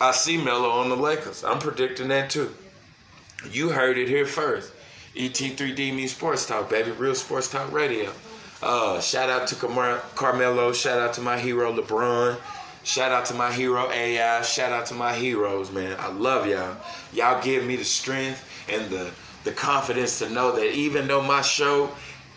I 0.00 0.12
see 0.12 0.42
Melo 0.42 0.70
on 0.70 0.88
the 0.88 0.96
Lakers. 0.96 1.44
I'm 1.44 1.58
predicting 1.58 2.08
that 2.08 2.30
too. 2.30 2.54
You 3.50 3.70
heard 3.70 3.98
it 3.98 4.08
here 4.08 4.26
first. 4.26 4.72
ET3D 5.14 5.94
Me 5.94 6.06
Sports 6.06 6.46
Talk, 6.46 6.70
baby. 6.70 6.90
Real 6.92 7.14
Sports 7.14 7.50
Talk 7.50 7.70
Radio. 7.72 8.12
Uh, 8.62 9.00
shout 9.00 9.30
out 9.30 9.48
to 9.48 9.54
Car- 9.54 10.02
Carmelo. 10.14 10.72
Shout 10.72 10.98
out 10.98 11.14
to 11.14 11.20
my 11.20 11.38
hero 11.38 11.72
LeBron. 11.72 12.36
Shout 12.90 13.12
out 13.12 13.24
to 13.26 13.34
my 13.34 13.52
hero 13.52 13.88
AI. 13.88 14.42
Shout 14.42 14.72
out 14.72 14.86
to 14.86 14.94
my 14.94 15.14
heroes, 15.14 15.70
man. 15.70 15.94
I 16.00 16.08
love 16.08 16.48
y'all. 16.48 16.76
Y'all 17.12 17.40
give 17.40 17.64
me 17.64 17.76
the 17.76 17.84
strength 17.84 18.44
and 18.68 18.90
the 18.90 19.12
the 19.44 19.52
confidence 19.52 20.18
to 20.18 20.28
know 20.28 20.50
that 20.56 20.74
even 20.74 21.06
though 21.06 21.22
my 21.22 21.40
show 21.40 21.88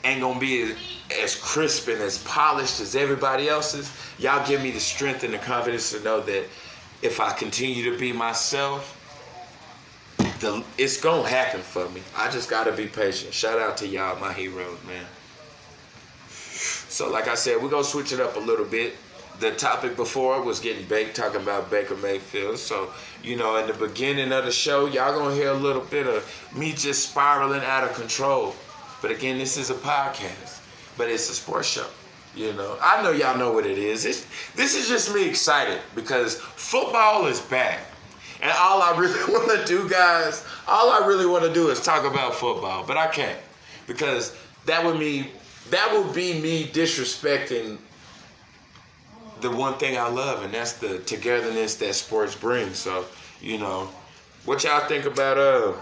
ain't 0.04 0.22
gonna 0.22 0.40
be 0.40 0.76
as 1.24 1.36
crisp 1.36 1.88
and 1.88 2.00
as 2.00 2.20
polished 2.20 2.80
as 2.82 2.96
everybody 2.96 3.50
else's, 3.50 3.92
y'all 4.20 4.46
give 4.48 4.62
me 4.62 4.70
the 4.70 4.80
strength 4.80 5.24
and 5.24 5.34
the 5.34 5.40
confidence 5.40 5.92
to 5.92 6.00
know 6.04 6.22
that 6.22 6.46
if 7.02 7.20
I 7.20 7.34
continue 7.34 7.92
to 7.92 7.98
be 7.98 8.14
myself, 8.14 9.00
the, 10.40 10.64
it's 10.78 11.02
gonna 11.02 11.28
happen 11.28 11.62
for 11.62 11.90
me. 11.90 12.04
I 12.16 12.30
just 12.30 12.48
gotta 12.48 12.74
be 12.74 12.86
patient. 12.86 13.34
Shout 13.34 13.58
out 13.58 13.76
to 13.78 13.88
y'all, 13.88 14.20
my 14.20 14.32
heroes, 14.32 14.78
man. 14.86 15.06
So, 16.30 17.10
like 17.10 17.28
I 17.28 17.34
said, 17.34 17.60
we're 17.60 17.72
gonna 17.72 17.84
switch 17.84 18.12
it 18.12 18.20
up 18.20 18.36
a 18.36 18.40
little 18.40 18.66
bit 18.66 18.94
the 19.40 19.52
topic 19.52 19.96
before 19.96 20.42
was 20.42 20.60
getting 20.60 20.86
baked, 20.88 21.16
talking 21.16 21.42
about 21.42 21.70
Baker 21.70 21.96
Mayfield. 21.98 22.58
So, 22.58 22.92
you 23.24 23.36
know, 23.36 23.58
in 23.58 23.68
the 23.68 23.74
beginning 23.74 24.32
of 24.32 24.46
the 24.46 24.52
show, 24.52 24.86
y'all 24.86 25.18
gonna 25.18 25.36
hear 25.36 25.50
a 25.50 25.56
little 25.56 25.82
bit 25.82 26.08
of 26.08 26.24
me 26.56 26.72
just 26.72 27.10
spiraling 27.10 27.62
out 27.62 27.84
of 27.84 27.94
control. 27.94 28.56
But 29.02 29.12
again, 29.12 29.38
this 29.38 29.58
is 29.58 29.70
a 29.70 29.76
podcast, 29.76 30.62
but 30.98 31.10
it's 31.10 31.30
a 31.30 31.34
sports 31.34 31.68
show. 31.68 31.88
You 32.36 32.54
know, 32.54 32.78
I 32.82 33.04
know 33.04 33.12
y'all 33.12 33.38
know 33.38 33.52
what 33.52 33.66
it 33.66 33.78
is. 33.78 34.06
It's, 34.06 34.26
this 34.56 34.76
is 34.76 34.88
just 34.88 35.14
me 35.14 35.28
excited 35.28 35.80
because 35.94 36.40
football 36.40 37.28
is 37.28 37.40
back. 37.42 37.82
And 38.42 38.52
all 38.58 38.82
I 38.82 38.98
really 38.98 39.20
want 39.34 39.52
to 39.52 39.66
do, 39.66 39.88
guys, 39.90 40.46
all 40.68 40.90
I 40.90 41.06
really 41.06 41.26
want 41.26 41.44
to 41.44 41.54
do 41.54 41.70
is 41.70 41.80
talk 41.80 42.06
about 42.06 42.34
football, 42.36 42.84
but 42.86 42.98
I 42.98 43.08
can't 43.08 43.40
because 43.88 44.36
that 44.66 44.84
would 44.84 45.00
be 45.00 45.28
that 45.70 45.92
would 45.94 46.14
be 46.14 46.42
me 46.42 46.66
disrespecting 46.68 47.78
the 49.44 49.52
one 49.52 49.78
thing 49.78 49.98
I 49.98 50.08
love, 50.08 50.44
and 50.44 50.54
that's 50.54 50.74
the 50.74 51.00
togetherness 51.00 51.76
that 51.76 51.94
sports 51.94 52.34
brings. 52.34 52.78
So, 52.78 53.06
you 53.42 53.60
know, 53.60 53.90
what 54.46 54.64
y'all 54.64 54.88
think 54.88 55.06
about 55.06 55.38
uh, 55.38 55.74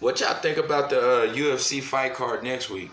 what 0.00 0.20
y'all 0.20 0.34
think 0.34 0.56
about 0.56 0.88
the 0.88 1.00
uh, 1.00 1.34
UFC 1.34 1.82
fight 1.82 2.14
card 2.14 2.42
next 2.42 2.70
week? 2.70 2.90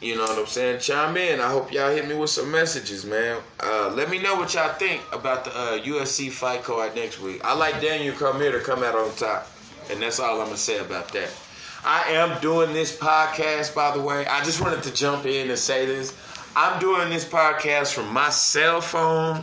You 0.00 0.16
know 0.16 0.24
what 0.24 0.36
I'm 0.36 0.46
saying? 0.46 0.80
Chime 0.80 1.16
in. 1.16 1.38
I 1.38 1.48
hope 1.48 1.72
y'all 1.72 1.94
hit 1.94 2.08
me 2.08 2.16
with 2.16 2.30
some 2.30 2.50
messages, 2.50 3.04
man. 3.04 3.40
Uh, 3.60 3.92
let 3.94 4.10
me 4.10 4.18
know 4.18 4.34
what 4.34 4.52
y'all 4.52 4.74
think 4.74 5.00
about 5.12 5.44
the 5.44 5.52
uh, 5.52 5.78
UFC 5.78 6.28
fight 6.28 6.64
card 6.64 6.96
next 6.96 7.20
week. 7.20 7.40
I 7.44 7.54
like 7.54 7.80
Daniel 7.80 8.12
Cormier 8.16 8.50
to 8.50 8.58
come 8.58 8.82
out 8.82 8.96
on 8.96 9.14
top, 9.14 9.46
and 9.90 10.02
that's 10.02 10.18
all 10.18 10.40
I'm 10.40 10.46
gonna 10.46 10.56
say 10.56 10.78
about 10.80 11.12
that. 11.12 11.30
I 11.84 12.12
am 12.12 12.40
doing 12.40 12.72
this 12.72 12.96
podcast, 12.96 13.74
by 13.74 13.96
the 13.96 14.02
way. 14.02 14.26
I 14.26 14.42
just 14.44 14.60
wanted 14.60 14.82
to 14.84 14.92
jump 14.92 15.24
in 15.26 15.50
and 15.50 15.58
say 15.58 15.86
this. 15.86 16.12
I'm 16.54 16.78
doing 16.80 17.08
this 17.08 17.24
podcast 17.24 17.94
from 17.94 18.12
my 18.12 18.28
cell 18.28 18.82
phone, 18.82 19.42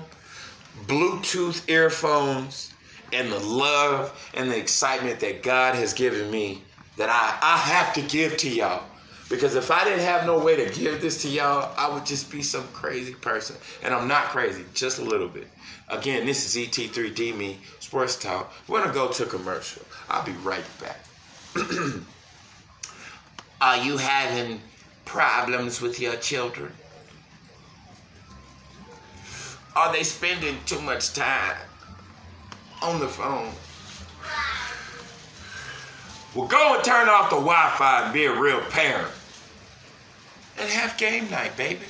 Bluetooth 0.85 1.67
earphones, 1.67 2.71
and 3.11 3.31
the 3.31 3.39
love 3.39 4.29
and 4.35 4.51
the 4.51 4.57
excitement 4.57 5.19
that 5.21 5.41
God 5.41 5.73
has 5.73 5.93
given 5.93 6.29
me 6.29 6.61
that 6.97 7.09
I, 7.09 7.39
I 7.41 7.57
have 7.57 7.93
to 7.95 8.01
give 8.03 8.37
to 8.37 8.49
y'all. 8.49 8.83
Because 9.27 9.55
if 9.55 9.71
I 9.71 9.83
didn't 9.85 10.01
have 10.01 10.27
no 10.27 10.37
way 10.37 10.55
to 10.63 10.71
give 10.79 11.01
this 11.01 11.23
to 11.23 11.29
y'all, 11.29 11.73
I 11.77 11.91
would 11.91 12.05
just 12.05 12.31
be 12.31 12.43
some 12.43 12.67
crazy 12.73 13.15
person. 13.15 13.55
And 13.81 13.91
I'm 13.91 14.07
not 14.07 14.25
crazy, 14.25 14.63
just 14.75 14.99
a 14.99 15.03
little 15.03 15.29
bit. 15.29 15.47
Again, 15.87 16.27
this 16.27 16.45
is 16.45 16.67
ET3D 16.67 17.35
Me 17.35 17.57
Sports 17.79 18.17
Talk. 18.17 18.53
We're 18.67 18.79
going 18.79 18.89
to 18.89 18.93
go 18.93 19.11
to 19.11 19.25
commercial. 19.25 19.81
I'll 20.09 20.25
be 20.25 20.33
right 20.43 20.63
back. 20.79 21.03
Are 23.61 23.77
you 23.77 23.97
having 23.97 24.61
problems 25.05 25.81
with 25.81 25.99
your 25.99 26.15
children? 26.17 26.71
Are 29.79 29.93
they 29.93 30.03
spending 30.03 30.57
too 30.65 30.81
much 30.81 31.13
time 31.13 31.55
on 32.81 32.99
the 32.99 33.07
phone? 33.07 33.53
Well, 36.35 36.49
go 36.49 36.75
and 36.75 36.83
turn 36.83 37.07
off 37.07 37.29
the 37.29 37.37
Wi 37.37 37.73
Fi 37.77 38.03
and 38.03 38.13
be 38.13 38.25
a 38.25 38.37
real 38.37 38.59
parent. 38.71 39.07
And 40.59 40.69
have 40.69 40.97
game 40.97 41.29
night, 41.31 41.55
baby. 41.55 41.85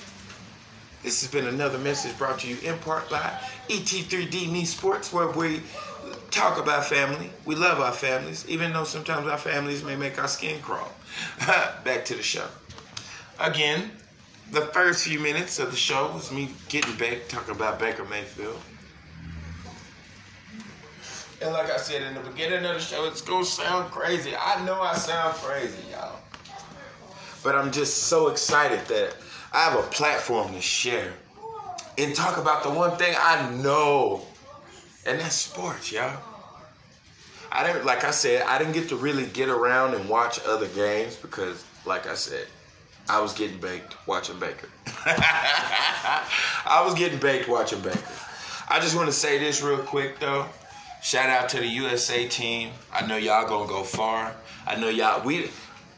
This 1.02 1.20
has 1.24 1.32
been 1.32 1.48
another 1.48 1.80
message 1.80 2.16
brought 2.16 2.38
to 2.42 2.48
you 2.48 2.58
in 2.62 2.78
part 2.78 3.10
by 3.10 3.36
ET3D 3.70 4.52
Me 4.52 4.66
Sports, 4.66 5.12
where 5.12 5.30
we 5.30 5.64
talk 6.30 6.60
about 6.60 6.86
family. 6.86 7.32
We 7.46 7.56
love 7.56 7.80
our 7.80 7.92
families, 7.92 8.48
even 8.48 8.72
though 8.72 8.84
sometimes 8.84 9.26
our 9.26 9.40
families 9.40 9.84
may 9.84 9.96
make 9.96 10.20
our 10.22 10.28
skin 10.28 10.62
crawl. 10.62 10.92
Back 11.84 12.06
to 12.06 12.14
the 12.14 12.22
show. 12.22 12.46
Again, 13.40 13.90
the 14.52 14.62
first 14.62 15.08
few 15.08 15.20
minutes 15.20 15.60
of 15.60 15.72
the 15.72 15.78
show 15.78 16.12
was 16.14 16.32
me 16.32 16.50
getting 16.70 16.96
back, 16.96 17.28
talking 17.28 17.56
about 17.56 17.80
Baker 17.80 18.06
Mayfield. 18.06 18.60
And 21.42 21.54
like 21.54 21.72
I 21.72 21.78
said 21.78 22.02
in 22.02 22.16
the 22.16 22.30
beginning 22.30 22.66
of 22.66 22.76
the 22.76 22.80
show, 22.80 23.06
it's 23.06 23.22
gonna 23.22 23.46
sound 23.46 23.92
crazy. 23.92 24.34
I 24.36 24.64
know 24.66 24.82
I 24.82 24.94
sound 24.96 25.36
crazy, 25.36 25.78
y'all. 25.92 26.20
But 27.44 27.56
I'm 27.56 27.72
just 27.72 28.04
so 28.04 28.28
excited 28.28 28.86
that 28.88 29.16
I 29.54 29.64
have 29.64 29.80
a 29.80 29.84
platform 29.84 30.54
to 30.54 30.62
share 30.62 31.14
and 31.98 32.16
talk 32.16 32.38
about 32.38 32.64
the 32.64 32.70
one 32.70 32.98
thing 32.98 33.16
I 33.18 33.50
know, 33.56 34.22
and 35.06 35.20
that's 35.20 35.36
sports, 35.36 35.92
y'all. 35.92 36.20
I 37.52 37.66
didn't, 37.66 37.86
like 37.86 38.04
I 38.04 38.12
said, 38.12 38.44
I 38.44 38.58
didn't 38.58 38.74
get 38.74 38.90
to 38.90 38.96
really 38.96 39.26
get 39.28 39.50
around 39.50 39.94
and 39.94 40.08
watch 40.10 40.40
other 40.46 40.68
games 40.68 41.16
because, 41.16 41.66
like 41.86 42.06
I 42.06 42.16
said, 42.16 42.48
I 43.10 43.20
was 43.20 43.34
getting 43.34 43.58
baked 43.58 43.96
watching 44.08 44.40
Baker. 44.40 44.70
I 45.06 46.84
was 46.86 46.94
getting 46.94 47.20
baked 47.20 47.50
watching 47.50 47.82
Baker. 47.82 48.00
I 48.70 48.80
just 48.80 48.96
want 48.96 49.08
to 49.08 49.14
say 49.14 49.40
this 49.40 49.64
real 49.64 49.80
quick 49.80 50.20
though. 50.20 50.46
Shout 51.02 51.30
out 51.30 51.50
to 51.50 51.58
the 51.58 51.68
USA 51.68 52.28
team. 52.28 52.72
I 52.94 53.06
know 53.08 53.18
y'all 53.18 53.48
gonna 53.48 53.68
go 53.68 53.84
far. 53.84 54.36
I 54.68 54.76
know 54.76 54.90
y'all 54.90 55.26
we 55.26 55.50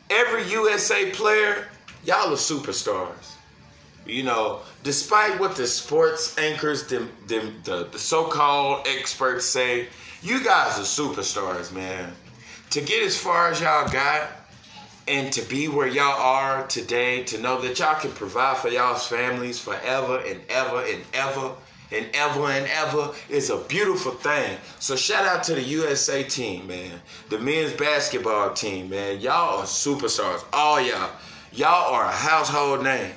every 0.09 0.49
USA 0.51 1.11
player, 1.11 1.67
y'all 2.05 2.31
are 2.31 2.37
superstars. 2.37 3.35
You 4.05 4.23
know, 4.23 4.61
despite 4.83 5.39
what 5.39 5.55
the 5.55 5.67
sports 5.67 6.37
anchors, 6.37 6.87
them, 6.87 7.11
them, 7.27 7.61
the, 7.63 7.87
the 7.91 7.99
so-called 7.99 8.87
experts 8.87 9.45
say, 9.45 9.87
you 10.23 10.43
guys 10.43 10.79
are 10.79 10.81
superstars, 10.81 11.71
man. 11.71 12.11
To 12.71 12.81
get 12.81 13.03
as 13.03 13.17
far 13.17 13.51
as 13.51 13.61
y'all 13.61 13.89
got, 13.91 14.29
and 15.07 15.31
to 15.33 15.41
be 15.43 15.67
where 15.67 15.87
y'all 15.87 16.19
are 16.19 16.65
today, 16.67 17.23
to 17.23 17.39
know 17.39 17.59
that 17.61 17.79
y'all 17.79 17.99
can 17.99 18.11
provide 18.11 18.57
for 18.57 18.69
y'all's 18.69 19.07
families 19.07 19.59
forever 19.59 20.21
and 20.25 20.41
ever 20.49 20.83
and 20.85 21.03
ever 21.13 21.51
and 21.91 22.07
ever 22.13 22.49
and 22.49 22.67
ever 22.67 23.11
is 23.29 23.49
a 23.49 23.57
beautiful 23.57 24.11
thing. 24.11 24.57
So 24.79 24.95
shout 24.95 25.25
out 25.25 25.43
to 25.45 25.55
the 25.55 25.61
USA 25.61 26.23
team, 26.23 26.67
man. 26.67 27.01
The 27.29 27.39
men's 27.39 27.73
basketball 27.73 28.53
team, 28.53 28.89
man. 28.89 29.19
Y'all 29.19 29.59
are 29.59 29.65
superstars. 29.65 30.43
All 30.53 30.79
y'all. 30.79 31.11
Y'all 31.53 31.93
are 31.93 32.05
a 32.05 32.11
household 32.11 32.83
name. 32.83 33.11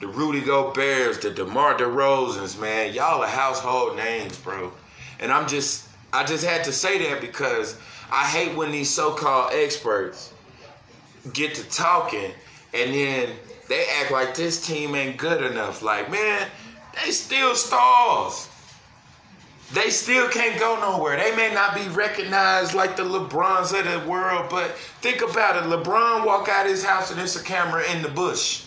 The 0.00 0.08
Rudy 0.08 0.40
Gobert's, 0.40 1.18
the 1.18 1.30
DeMar 1.30 1.74
DeRozans, 1.74 2.58
man. 2.60 2.92
Y'all 2.92 3.22
are 3.22 3.28
household 3.28 3.96
names, 3.96 4.36
bro. 4.38 4.72
And 5.20 5.30
I'm 5.30 5.46
just, 5.46 5.86
I 6.12 6.24
just 6.24 6.44
had 6.44 6.64
to 6.64 6.72
say 6.72 6.98
that 7.10 7.20
because 7.20 7.78
I 8.10 8.24
hate 8.24 8.56
when 8.56 8.72
these 8.72 8.90
so-called 8.90 9.52
experts 9.52 10.32
get 11.32 11.54
to 11.54 11.68
talking 11.70 12.32
and 12.72 12.94
then 12.94 13.30
they 13.68 13.86
act 14.00 14.10
like 14.10 14.34
this 14.34 14.64
team 14.64 14.94
ain't 14.94 15.16
good 15.16 15.42
enough. 15.42 15.82
Like, 15.82 16.10
man, 16.10 16.48
they 17.02 17.10
still 17.12 17.54
stars. 17.54 18.48
They 19.72 19.90
still 19.90 20.28
can't 20.28 20.58
go 20.58 20.80
nowhere. 20.80 21.16
They 21.16 21.34
may 21.36 21.54
not 21.54 21.76
be 21.76 21.86
recognized 21.88 22.74
like 22.74 22.96
the 22.96 23.04
LeBrons 23.04 23.78
of 23.78 23.84
the 23.84 24.08
world, 24.10 24.46
but 24.50 24.72
think 25.00 25.22
about 25.22 25.56
it. 25.56 25.70
LeBron 25.70 26.26
walk 26.26 26.48
out 26.48 26.66
his 26.66 26.84
house 26.84 27.10
and 27.10 27.20
there's 27.20 27.36
a 27.36 27.44
camera 27.44 27.84
in 27.92 28.02
the 28.02 28.08
bush. 28.08 28.64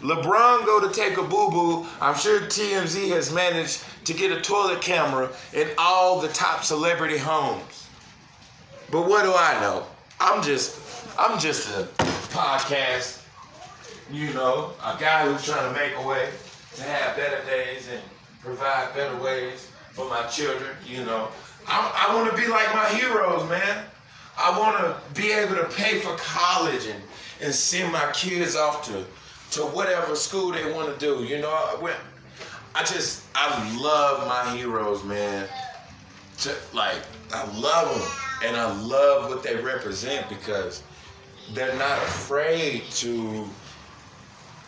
LeBron 0.00 0.64
go 0.64 0.86
to 0.86 0.94
take 0.94 1.18
a 1.18 1.22
boo-boo. 1.22 1.86
I'm 2.00 2.14
sure 2.14 2.40
TMZ 2.40 3.10
has 3.10 3.32
managed 3.32 3.84
to 4.06 4.14
get 4.14 4.32
a 4.32 4.40
toilet 4.40 4.80
camera 4.80 5.30
in 5.52 5.68
all 5.76 6.20
the 6.20 6.28
top 6.28 6.64
celebrity 6.64 7.18
homes. 7.18 7.88
But 8.90 9.06
what 9.06 9.24
do 9.24 9.34
I 9.34 9.58
know? 9.60 9.84
I'm 10.20 10.42
just 10.42 11.05
I'm 11.18 11.38
just 11.38 11.70
a 11.70 11.84
podcast, 12.34 13.22
you 14.12 14.34
know, 14.34 14.72
a 14.84 14.96
guy 15.00 15.26
who's 15.26 15.44
trying 15.46 15.72
to 15.72 15.78
make 15.78 15.92
a 15.96 16.06
way. 16.06 16.28
to 16.74 16.82
have 16.82 17.16
better 17.16 17.42
days 17.46 17.88
and 17.90 18.02
provide 18.42 18.94
better 18.94 19.16
ways 19.22 19.70
for 19.92 20.08
my 20.10 20.26
children. 20.26 20.70
You 20.86 21.04
know, 21.06 21.28
I, 21.66 22.08
I 22.08 22.14
want 22.14 22.30
to 22.30 22.36
be 22.36 22.46
like 22.48 22.72
my 22.74 22.86
heroes, 22.90 23.48
man. 23.48 23.86
I 24.36 24.58
want 24.58 24.76
to 24.76 25.20
be 25.20 25.32
able 25.32 25.54
to 25.54 25.64
pay 25.74 26.00
for 26.00 26.14
college 26.16 26.86
and, 26.86 27.02
and 27.40 27.54
send 27.54 27.90
my 27.92 28.10
kids 28.12 28.54
off 28.54 28.84
to, 28.86 29.06
to 29.52 29.62
whatever 29.68 30.14
school 30.14 30.52
they 30.52 30.70
want 30.70 30.92
to 30.92 30.98
do. 30.98 31.24
You 31.24 31.40
know, 31.40 31.48
I, 31.48 31.94
I 32.74 32.80
just, 32.80 33.24
I 33.34 33.80
love 33.80 34.28
my 34.28 34.54
heroes, 34.54 35.02
man. 35.02 35.48
To, 36.40 36.54
like, 36.74 37.00
I 37.32 37.46
love 37.58 37.98
them 37.98 38.48
and 38.50 38.54
I 38.54 38.70
love 38.82 39.30
what 39.30 39.42
they 39.42 39.56
represent 39.56 40.28
because 40.28 40.82
they're 41.52 41.76
not 41.76 41.98
afraid 41.98 42.82
to 42.90 43.48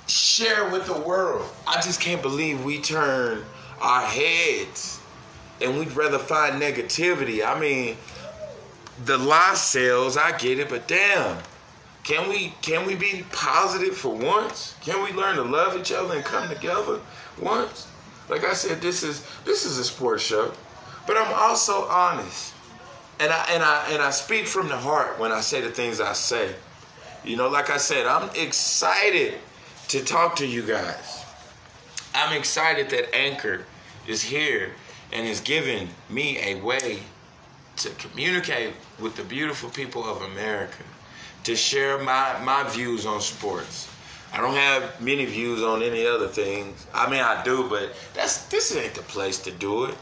share 0.06 0.70
with 0.70 0.86
the 0.86 0.98
world. 1.00 1.48
I 1.66 1.80
just 1.80 2.00
can't 2.00 2.22
believe 2.22 2.64
we 2.64 2.80
turn 2.80 3.44
our 3.80 4.02
heads 4.02 5.00
and 5.60 5.78
we'd 5.78 5.92
rather 5.92 6.18
find 6.18 6.60
negativity. 6.60 7.44
I 7.44 7.58
mean, 7.58 7.96
the 9.04 9.18
lie 9.18 9.54
sells, 9.54 10.16
I 10.16 10.36
get 10.36 10.58
it, 10.58 10.68
but 10.68 10.88
damn. 10.88 11.38
Can 12.04 12.28
we 12.30 12.54
can 12.62 12.86
we 12.86 12.94
be 12.94 13.22
positive 13.32 13.94
for 13.94 14.14
once? 14.14 14.74
Can 14.80 15.04
we 15.04 15.12
learn 15.12 15.36
to 15.36 15.42
love 15.42 15.76
each 15.76 15.92
other 15.92 16.14
and 16.14 16.24
come 16.24 16.48
together 16.48 17.00
once? 17.38 17.86
Like 18.30 18.44
I 18.44 18.54
said, 18.54 18.80
this 18.80 19.02
is 19.02 19.26
this 19.44 19.66
is 19.66 19.76
a 19.76 19.84
sports 19.84 20.22
show, 20.22 20.52
but 21.06 21.18
I'm 21.18 21.32
also 21.34 21.84
honest, 21.84 22.54
and 23.20 23.32
I 23.32 23.44
and 23.50 23.62
I 23.62 23.88
and 23.90 24.02
I 24.02 24.10
speak 24.10 24.46
from 24.46 24.68
the 24.68 24.76
heart 24.76 25.18
when 25.18 25.32
I 25.32 25.40
say 25.40 25.60
the 25.60 25.70
things 25.70 26.00
I 26.00 26.12
say. 26.12 26.54
You 27.24 27.36
know, 27.36 27.48
like 27.48 27.70
I 27.70 27.76
said, 27.76 28.06
I'm 28.06 28.30
excited 28.36 29.34
to 29.88 30.04
talk 30.04 30.36
to 30.36 30.46
you 30.46 30.62
guys. 30.62 31.24
I'm 32.14 32.36
excited 32.36 32.90
that 32.90 33.14
Anchor 33.14 33.64
is 34.06 34.22
here 34.22 34.72
and 35.12 35.26
is 35.26 35.40
giving 35.40 35.88
me 36.08 36.38
a 36.38 36.60
way 36.60 37.00
to 37.76 37.90
communicate 37.90 38.74
with 38.98 39.16
the 39.16 39.24
beautiful 39.24 39.70
people 39.70 40.04
of 40.04 40.22
America, 40.22 40.82
to 41.44 41.54
share 41.54 41.98
my, 41.98 42.36
my 42.42 42.64
views 42.68 43.06
on 43.06 43.20
sports. 43.20 43.88
I 44.32 44.38
don't 44.38 44.54
have 44.54 45.00
many 45.00 45.24
views 45.24 45.62
on 45.62 45.82
any 45.82 46.06
other 46.06 46.28
things. 46.28 46.86
I 46.92 47.08
mean, 47.08 47.20
I 47.20 47.42
do, 47.44 47.68
but 47.68 47.94
that's 48.14 48.46
this 48.46 48.74
ain't 48.76 48.94
the 48.94 49.02
place 49.02 49.38
to 49.40 49.50
do 49.50 49.84
it. 49.84 49.94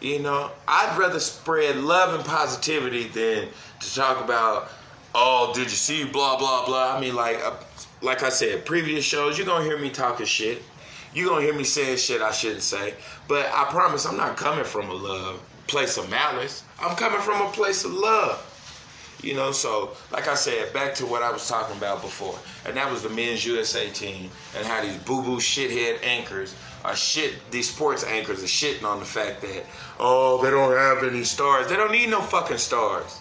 You 0.00 0.18
know, 0.20 0.50
I'd 0.66 0.96
rather 0.98 1.20
spread 1.20 1.76
love 1.76 2.14
and 2.14 2.24
positivity 2.24 3.08
than 3.08 3.48
to 3.80 3.94
talk 3.94 4.24
about, 4.24 4.70
oh, 5.14 5.52
did 5.54 5.64
you 5.64 5.76
see 5.76 6.04
blah 6.04 6.38
blah 6.38 6.64
blah. 6.64 6.96
I 6.96 7.00
mean, 7.00 7.14
like, 7.14 7.38
uh, 7.44 7.56
like 8.00 8.22
I 8.22 8.30
said, 8.30 8.64
previous 8.64 9.04
shows, 9.04 9.36
you're 9.36 9.46
gonna 9.46 9.64
hear 9.64 9.78
me 9.78 9.90
talking 9.90 10.26
shit. 10.26 10.62
You're 11.14 11.28
gonna 11.28 11.42
hear 11.42 11.54
me 11.54 11.64
saying 11.64 11.98
shit 11.98 12.22
I 12.22 12.30
shouldn't 12.30 12.62
say. 12.62 12.94
But 13.28 13.46
I 13.52 13.64
promise, 13.64 14.06
I'm 14.06 14.16
not 14.16 14.36
coming 14.36 14.64
from 14.64 14.88
a 14.88 14.94
love 14.94 15.40
place 15.66 15.96
of 15.96 16.10
malice. 16.10 16.64
I'm 16.80 16.96
coming 16.96 17.20
from 17.20 17.42
a 17.42 17.50
place 17.50 17.84
of 17.84 17.92
love. 17.92 18.46
You 19.22 19.34
know, 19.34 19.52
so 19.52 19.90
like 20.10 20.28
I 20.28 20.34
said, 20.34 20.72
back 20.72 20.94
to 20.94 21.06
what 21.06 21.22
I 21.22 21.30
was 21.30 21.46
talking 21.46 21.76
about 21.76 22.00
before, 22.00 22.38
and 22.64 22.74
that 22.76 22.90
was 22.90 23.02
the 23.02 23.10
men's 23.10 23.44
USA 23.44 23.90
team 23.90 24.30
and 24.56 24.66
how 24.66 24.80
these 24.82 24.96
boo 24.96 25.22
boo 25.22 25.36
shithead 25.36 26.02
anchors 26.02 26.54
are 26.84 26.96
shit. 26.96 27.34
These 27.50 27.70
sports 27.70 28.04
anchors 28.04 28.42
are 28.42 28.46
shitting 28.46 28.84
on 28.84 28.98
the 28.98 29.04
fact 29.04 29.40
that 29.42 29.64
oh 29.98 30.42
they 30.42 30.50
don't 30.50 30.76
have 30.76 31.02
any 31.04 31.24
stars. 31.24 31.68
They 31.68 31.76
don't 31.76 31.92
need 31.92 32.10
no 32.10 32.20
fucking 32.20 32.58
stars. 32.58 33.20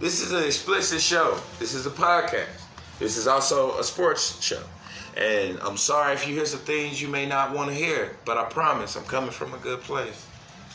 This 0.00 0.20
is 0.20 0.32
an 0.32 0.44
explicit 0.44 1.00
show. 1.00 1.38
This 1.58 1.74
is 1.74 1.86
a 1.86 1.90
podcast. 1.90 2.62
This 2.98 3.16
is 3.16 3.26
also 3.26 3.78
a 3.78 3.84
sports 3.84 4.42
show. 4.42 4.62
And 5.16 5.58
I'm 5.60 5.76
sorry 5.76 6.14
if 6.14 6.26
you 6.26 6.34
hear 6.34 6.46
some 6.46 6.60
things 6.60 7.00
you 7.00 7.08
may 7.08 7.26
not 7.26 7.52
want 7.52 7.70
to 7.70 7.74
hear, 7.74 8.16
but 8.24 8.36
I 8.36 8.44
promise 8.44 8.96
I'm 8.96 9.04
coming 9.04 9.30
from 9.30 9.54
a 9.54 9.58
good 9.58 9.80
place. 9.80 10.26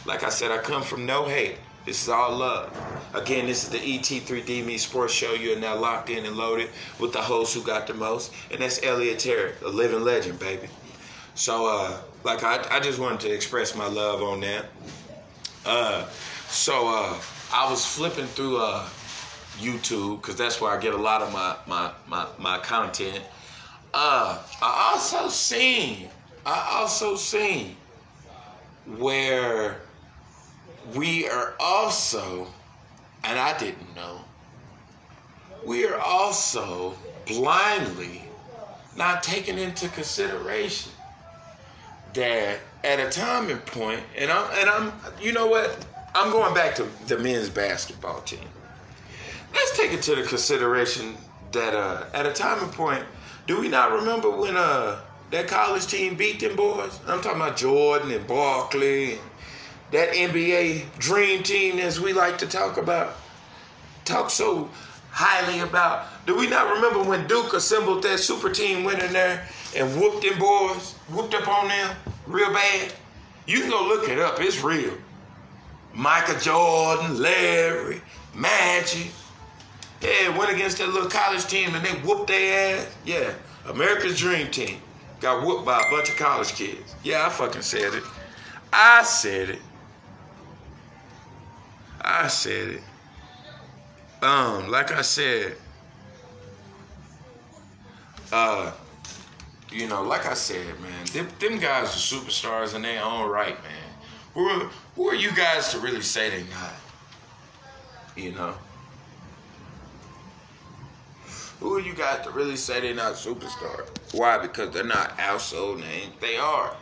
Like 0.05 0.23
I 0.23 0.29
said, 0.29 0.51
I 0.51 0.59
come 0.59 0.81
from 0.81 1.05
no 1.05 1.25
hate. 1.25 1.57
This 1.85 2.03
is 2.03 2.09
all 2.09 2.37
love. 2.37 2.75
Again, 3.13 3.47
this 3.47 3.63
is 3.63 3.69
the 3.69 3.79
ET3D 3.79 4.65
Me 4.65 4.77
Sports 4.77 5.13
Show. 5.13 5.33
You 5.33 5.57
are 5.57 5.59
now 5.59 5.75
locked 5.75 6.09
in 6.09 6.25
and 6.25 6.37
loaded 6.37 6.69
with 6.99 7.13
the 7.13 7.21
host 7.21 7.53
who 7.53 7.63
got 7.63 7.87
the 7.87 7.93
most, 7.93 8.33
and 8.51 8.61
that's 8.61 8.83
Elliot 8.83 9.19
Terry, 9.19 9.53
a 9.65 9.69
living 9.69 10.03
legend, 10.03 10.39
baby. 10.39 10.67
So, 11.39 11.67
uh, 11.67 11.97
like, 12.25 12.43
I, 12.43 12.67
I 12.69 12.81
just 12.81 12.99
wanted 12.99 13.21
to 13.21 13.31
express 13.31 13.73
my 13.73 13.87
love 13.87 14.21
on 14.21 14.41
that. 14.41 14.65
Uh, 15.65 16.05
so, 16.49 16.89
uh, 16.89 17.17
I 17.53 17.71
was 17.71 17.85
flipping 17.85 18.25
through 18.25 18.57
uh, 18.57 18.85
YouTube 19.57 20.21
because 20.21 20.35
that's 20.35 20.59
where 20.59 20.69
I 20.69 20.77
get 20.81 20.93
a 20.93 20.97
lot 20.97 21.21
of 21.21 21.31
my 21.31 21.55
my 21.65 21.93
my, 22.09 22.27
my 22.37 22.57
content. 22.57 23.23
Uh, 23.93 24.37
I 24.61 24.91
also 24.91 25.29
seen, 25.29 26.09
I 26.45 26.71
also 26.73 27.15
seen 27.15 27.77
where 28.97 29.79
we 30.93 31.29
are 31.29 31.53
also, 31.57 32.47
and 33.23 33.39
I 33.39 33.57
didn't 33.57 33.95
know, 33.95 34.19
we 35.65 35.87
are 35.87 35.99
also 35.99 36.97
blindly 37.25 38.23
not 38.97 39.23
taking 39.23 39.57
into 39.57 39.87
consideration 39.87 40.91
that 42.13 42.59
at 42.83 42.99
a 42.99 43.09
time 43.09 43.49
and 43.49 43.63
point, 43.65 44.01
and 44.17 44.31
I'm, 44.31 44.59
and 44.59 44.69
I'm, 44.69 44.93
you 45.21 45.31
know 45.31 45.47
what? 45.47 45.85
I'm 46.15 46.31
going 46.31 46.53
back 46.53 46.75
to 46.75 46.87
the 47.07 47.17
men's 47.19 47.49
basketball 47.49 48.21
team. 48.21 48.47
Let's 49.53 49.77
take 49.77 49.93
it 49.93 50.01
to 50.03 50.15
the 50.15 50.23
consideration 50.23 51.15
that 51.51 51.73
uh, 51.73 52.05
at 52.13 52.25
a 52.25 52.33
time 52.33 52.63
and 52.63 52.71
point, 52.71 53.03
do 53.47 53.59
we 53.59 53.67
not 53.67 53.91
remember 53.91 54.29
when 54.29 54.55
uh, 54.55 54.99
that 55.31 55.47
college 55.47 55.87
team 55.87 56.15
beat 56.15 56.39
them 56.39 56.55
boys? 56.55 56.99
I'm 57.07 57.21
talking 57.21 57.41
about 57.41 57.57
Jordan 57.57 58.11
and 58.11 58.25
Barkley 58.27 59.13
and 59.13 59.21
that 59.91 60.09
NBA 60.09 60.97
dream 60.99 61.41
team, 61.43 61.79
as 61.79 61.99
we 61.99 62.13
like 62.13 62.37
to 62.39 62.47
talk 62.47 62.77
about, 62.77 63.15
talk 64.05 64.29
so 64.29 64.69
highly 65.09 65.61
about. 65.61 66.05
Do 66.27 66.37
we 66.37 66.47
not 66.47 66.75
remember 66.75 67.03
when 67.03 67.27
Duke 67.27 67.53
assembled 67.53 68.03
that 68.03 68.19
super 68.19 68.51
team, 68.51 68.83
went 68.83 69.01
in 69.01 69.13
there 69.13 69.47
and 69.75 69.89
whooped 69.99 70.23
them 70.23 70.39
boys, 70.39 70.93
whooped 71.09 71.33
up 71.33 71.47
on 71.47 71.67
them 71.67 71.95
real 72.27 72.51
bad? 72.51 72.93
You 73.45 73.61
can 73.61 73.69
go 73.69 73.83
look 73.87 74.09
it 74.09 74.19
up, 74.19 74.39
it's 74.39 74.63
real. 74.63 74.93
Michael 75.93 76.39
Jordan, 76.39 77.21
Larry, 77.21 78.01
Magic. 78.35 79.11
Yeah, 80.01 80.37
went 80.37 80.51
against 80.51 80.77
that 80.77 80.87
little 80.89 81.09
college 81.09 81.45
team 81.45 81.75
and 81.75 81.83
they 81.83 81.91
whooped 82.07 82.27
their 82.27 82.79
ass. 82.79 82.95
Yeah, 83.05 83.33
America's 83.67 84.17
dream 84.17 84.49
team 84.49 84.79
got 85.19 85.45
whooped 85.45 85.65
by 85.65 85.81
a 85.81 85.91
bunch 85.91 86.09
of 86.09 86.15
college 86.15 86.53
kids. 86.53 86.95
Yeah, 87.03 87.25
I 87.25 87.29
fucking 87.29 87.61
said 87.61 87.93
it. 87.93 88.03
I 88.71 89.03
said 89.03 89.49
it. 89.49 89.59
I 92.01 92.27
said 92.27 92.67
it. 92.69 92.83
Um, 94.21 94.69
like 94.69 94.91
I 94.91 95.01
said, 95.01 95.55
uh, 98.31 98.71
you 99.71 99.87
know, 99.87 100.03
like 100.03 100.25
I 100.25 100.33
said, 100.33 100.65
man, 100.81 101.05
them, 101.13 101.27
them 101.39 101.59
guys 101.59 101.87
are 101.87 102.17
superstars 102.17 102.75
in 102.75 102.81
their 102.81 103.03
own 103.03 103.29
right, 103.29 103.61
man. 103.63 103.89
Who 104.33 104.45
are, 104.45 104.69
who 104.95 105.09
are 105.09 105.15
you 105.15 105.31
guys 105.31 105.71
to 105.71 105.79
really 105.79 106.01
say 106.01 106.29
they're 106.29 106.39
not? 106.39 106.73
You 108.15 108.31
know? 108.31 108.53
Who 111.59 111.75
are 111.75 111.81
you 111.81 111.93
guys 111.93 112.25
to 112.25 112.31
really 112.31 112.55
say 112.55 112.79
they're 112.79 112.95
not 112.95 113.13
superstars? 113.13 113.87
Why? 114.13 114.37
Because 114.37 114.73
they're 114.73 114.83
not 114.83 115.19
household 115.19 115.79
names. 115.81 116.13
They 116.21 116.37
are. 116.37 116.75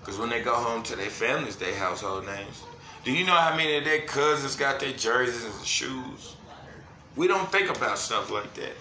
Because 0.00 0.18
when 0.18 0.30
they 0.30 0.42
go 0.42 0.54
home 0.54 0.82
to 0.84 0.96
their 0.96 1.10
families, 1.10 1.56
they 1.56 1.74
household 1.74 2.24
names. 2.24 2.62
Do 3.04 3.12
you 3.12 3.26
know 3.26 3.34
how 3.34 3.56
many 3.56 3.76
of 3.76 3.84
their 3.84 4.02
cousins 4.02 4.56
got 4.56 4.80
their 4.80 4.92
jerseys 4.92 5.44
and 5.44 5.66
shoes? 5.66 6.36
We 7.16 7.26
don't 7.26 7.50
think 7.50 7.74
about 7.74 7.98
stuff 7.98 8.30
like 8.30 8.54
that. 8.54 8.74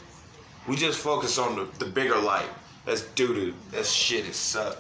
We 0.67 0.75
just 0.75 0.99
focus 0.99 1.37
on 1.37 1.55
the, 1.55 1.67
the 1.79 1.91
bigger 1.91 2.17
light. 2.17 2.49
That's 2.87 3.01
doo 3.01 3.33
doo. 3.33 3.53
That 3.71 3.85
shit 3.85 4.25
is 4.25 4.37
suck. 4.37 4.77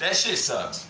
That 0.00 0.16
shit 0.16 0.36
sucks. 0.36 0.88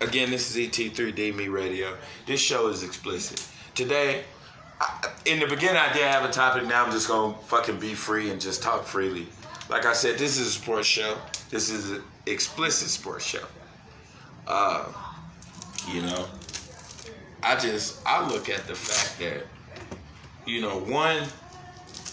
Again, 0.00 0.28
this 0.28 0.50
is 0.50 0.68
ET3D 0.68 1.36
Me 1.36 1.46
Radio. 1.46 1.96
This 2.26 2.40
show 2.40 2.66
is 2.66 2.82
explicit. 2.82 3.46
Today, 3.76 4.24
I, 4.80 5.08
in 5.24 5.38
the 5.38 5.46
beginning, 5.46 5.76
I 5.76 5.92
did 5.92 6.02
have 6.02 6.28
a 6.28 6.32
topic. 6.32 6.66
Now 6.66 6.84
I'm 6.84 6.90
just 6.90 7.06
gonna 7.06 7.32
fucking 7.46 7.78
be 7.78 7.94
free 7.94 8.30
and 8.30 8.40
just 8.40 8.60
talk 8.60 8.86
freely. 8.86 9.28
Like 9.70 9.86
I 9.86 9.92
said, 9.92 10.18
this 10.18 10.36
is 10.36 10.48
a 10.48 10.50
sports 10.50 10.88
show. 10.88 11.16
This 11.48 11.70
is 11.70 11.92
an 11.92 12.02
explicit 12.26 12.88
sports 12.88 13.24
show. 13.24 13.46
Uh, 14.48 14.84
you 15.92 16.02
know, 16.02 16.26
I 17.44 17.54
just 17.54 18.00
I 18.04 18.28
look 18.28 18.48
at 18.48 18.66
the 18.66 18.74
fact 18.74 19.20
that 19.20 19.46
you 20.44 20.60
know 20.60 20.78
one 20.78 21.22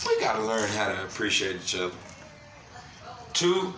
we 0.06 0.20
gotta 0.20 0.44
learn 0.44 0.70
how 0.70 0.90
to 0.90 1.04
appreciate 1.04 1.56
each 1.56 1.76
other. 1.76 1.92
Two, 3.36 3.74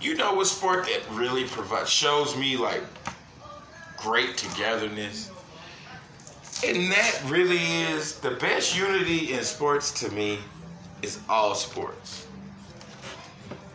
you 0.00 0.16
know 0.16 0.34
what 0.34 0.48
sport 0.48 0.86
that 0.86 1.02
really 1.12 1.44
provides 1.44 1.88
shows 1.88 2.36
me 2.36 2.56
like 2.56 2.82
great 3.96 4.36
togetherness. 4.36 5.30
And 6.66 6.90
that 6.90 7.22
really 7.26 7.62
is 7.92 8.18
the 8.18 8.32
best 8.32 8.76
unity 8.76 9.32
in 9.32 9.44
sports 9.44 9.92
to 10.00 10.10
me 10.12 10.40
is 11.02 11.20
all 11.28 11.54
sports. 11.54 12.26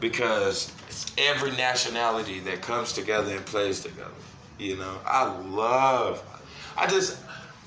Because 0.01 0.73
it's 0.89 1.13
every 1.17 1.51
nationality 1.51 2.41
that 2.41 2.61
comes 2.61 2.91
together 2.91 3.33
and 3.33 3.45
plays 3.45 3.79
together. 3.79 4.11
You 4.59 4.75
know, 4.75 4.99
I 5.05 5.31
love. 5.43 6.21
I 6.75 6.85
just, 6.87 7.17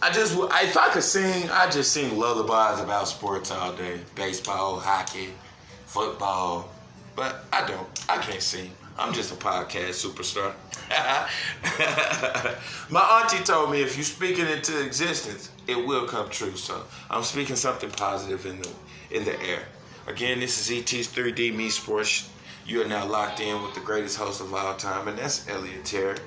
I 0.03 0.13
just, 0.13 0.35
if 0.39 0.77
I 0.77 0.91
could 0.91 1.03
sing, 1.03 1.49
I 1.49 1.71
just 1.71 1.93
sing 1.93 2.19
lullabies 2.19 2.85
about 2.85 3.09
sports 3.09 3.51
all 3.51 3.73
day: 3.73 4.01
baseball, 4.15 4.79
hockey, 4.79 5.31
football. 5.87 6.71
But 7.17 7.45
I 7.53 7.67
don't. 7.67 7.89
I 8.09 8.19
can't 8.19 8.43
sing. 8.43 8.71
I'm 8.99 9.13
just 9.13 9.33
a 9.33 9.37
podcast 9.37 10.07
superstar. 10.07 10.53
My 12.91 13.01
auntie 13.01 13.43
told 13.43 13.71
me 13.71 13.83
if 13.83 13.97
you 13.97 14.05
speak 14.05 14.39
it 14.39 14.49
into 14.49 14.85
existence, 14.85 15.51
it 15.67 15.75
will 15.75 16.07
come 16.07 16.31
true. 16.31 16.57
So 16.57 16.83
I'm 17.11 17.23
speaking 17.23 17.57
something 17.57 17.91
positive 17.91 18.47
in 18.47 18.61
the 18.61 18.71
in 19.11 19.25
the 19.25 19.41
air. 19.43 19.63
Again, 20.07 20.41
this 20.41 20.61
is 20.61 20.79
ET's 20.79 21.09
3D 21.09 21.55
Me 21.55 21.69
Sports. 21.69 22.31
You 22.67 22.83
are 22.83 22.89
now 22.89 23.07
locked 23.07 23.41
in 23.41 23.63
with 23.63 23.75
the 23.75 23.81
greatest 23.81 24.17
host 24.17 24.41
of 24.41 24.53
all 24.55 24.77
time, 24.77 25.09
and 25.09 25.19
that's 25.19 25.49
Elliot 25.49 25.85
Terry. 25.85 26.19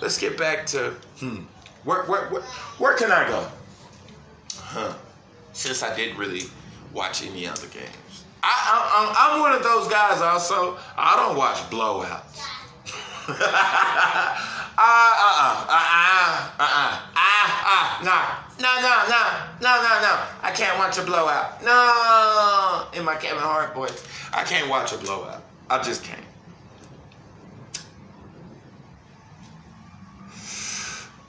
Let's 0.00 0.18
get 0.18 0.38
back 0.38 0.66
to 0.66 0.90
hmm. 1.20 1.42
Where 1.84 2.04
where 2.04 2.28
where, 2.28 2.42
where 2.78 2.96
can 2.96 3.12
I 3.12 3.28
go? 3.28 3.46
Huh. 4.56 4.94
Since 5.52 5.82
I 5.82 5.94
didn't 5.96 6.18
really 6.18 6.42
watch 6.92 7.24
any 7.24 7.46
other 7.46 7.66
games. 7.68 7.88
I, 8.42 9.32
I'm 9.32 9.40
one 9.40 9.52
of 9.52 9.62
those 9.62 9.88
guys 9.88 10.20
also. 10.20 10.78
I 10.96 11.16
don't 11.16 11.36
watch 11.36 11.58
blowouts. 11.70 12.38
no, 18.60 18.80
no, 18.80 18.94
no, 19.08 19.22
no, 19.60 19.82
no, 19.82 20.00
no. 20.00 20.22
I 20.42 20.50
can't 20.54 20.78
watch 20.78 20.98
a 20.98 21.02
blowout. 21.02 21.62
No, 21.62 22.86
in 22.98 23.04
my 23.04 23.16
Kevin 23.16 23.42
Hart 23.42 23.74
voice, 23.74 24.06
I 24.32 24.44
can't 24.44 24.70
watch 24.70 24.92
a 24.92 24.98
blowout. 24.98 25.42
I 25.68 25.82
just 25.82 26.04
can't. 26.04 26.24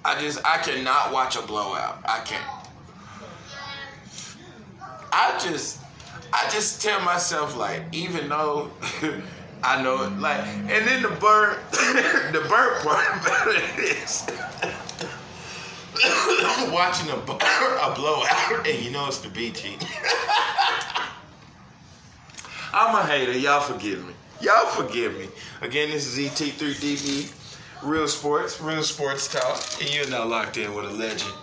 I 0.06 0.20
just, 0.22 0.40
I 0.46 0.60
cannot 0.60 1.12
watch 1.12 1.36
a 1.36 1.42
blowout. 1.42 2.00
I 2.06 2.20
can't. 2.20 2.46
I 5.12 5.38
just, 5.44 5.80
I 6.34 6.50
just 6.52 6.82
tell 6.82 7.02
myself 7.02 7.58
like, 7.58 7.82
even 7.92 8.30
though 8.30 8.70
I 9.64 9.82
know 9.82 10.04
it, 10.04 10.18
like, 10.20 10.46
and 10.46 10.88
then 10.88 11.02
the 11.02 11.10
burn, 11.10 11.58
the 11.72 12.46
burn 12.48 12.82
part 12.82 13.06
about 13.22 13.48
it 13.48 13.80
is 13.80 14.26
watching 16.72 17.10
a, 17.10 17.16
a 17.16 17.94
blowout, 17.96 18.68
and 18.68 18.84
you 18.84 18.92
know 18.92 19.08
it's 19.08 19.20
the 19.20 19.30
B 19.30 19.50
team. 19.52 19.80
I'm 22.72 22.96
a 22.96 23.04
hater. 23.04 23.38
Y'all 23.38 23.62
forgive 23.62 24.06
me. 24.06 24.14
Y'all 24.42 24.68
forgive 24.68 25.18
me. 25.18 25.28
Again, 25.62 25.90
this 25.90 26.06
is 26.06 26.18
ET3DB, 26.30 27.34
Real 27.84 28.08
Sports, 28.08 28.62
Real 28.62 28.84
Sports 28.84 29.28
Talk, 29.28 29.62
and 29.82 29.94
you're 29.94 30.08
now 30.10 30.26
locked 30.26 30.58
in 30.58 30.74
with 30.76 30.86
a 30.86 30.94
legend 30.94 31.34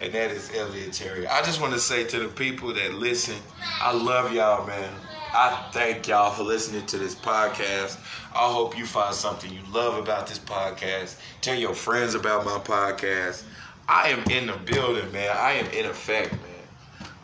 and 0.00 0.12
that 0.12 0.30
is 0.30 0.50
Elliot 0.54 0.92
Terry. 0.92 1.26
I 1.26 1.42
just 1.42 1.60
want 1.60 1.72
to 1.72 1.78
say 1.80 2.04
to 2.04 2.18
the 2.18 2.28
people 2.28 2.72
that 2.74 2.94
listen, 2.94 3.36
I 3.80 3.92
love 3.92 4.32
y'all, 4.32 4.66
man. 4.66 4.92
I 5.34 5.68
thank 5.72 6.08
y'all 6.08 6.30
for 6.30 6.42
listening 6.44 6.86
to 6.86 6.98
this 6.98 7.14
podcast. 7.14 7.98
I 8.32 8.50
hope 8.52 8.76
you 8.76 8.86
find 8.86 9.14
something 9.14 9.52
you 9.52 9.62
love 9.70 9.98
about 9.98 10.26
this 10.26 10.38
podcast. 10.38 11.18
Tell 11.40 11.56
your 11.56 11.74
friends 11.74 12.14
about 12.14 12.44
my 12.44 12.58
podcast. 12.58 13.44
I 13.88 14.08
am 14.10 14.24
in 14.30 14.46
the 14.46 14.56
building, 14.56 15.12
man. 15.12 15.30
I 15.36 15.52
am 15.52 15.66
in 15.70 15.86
effect, 15.86 16.42
man. 16.42 16.50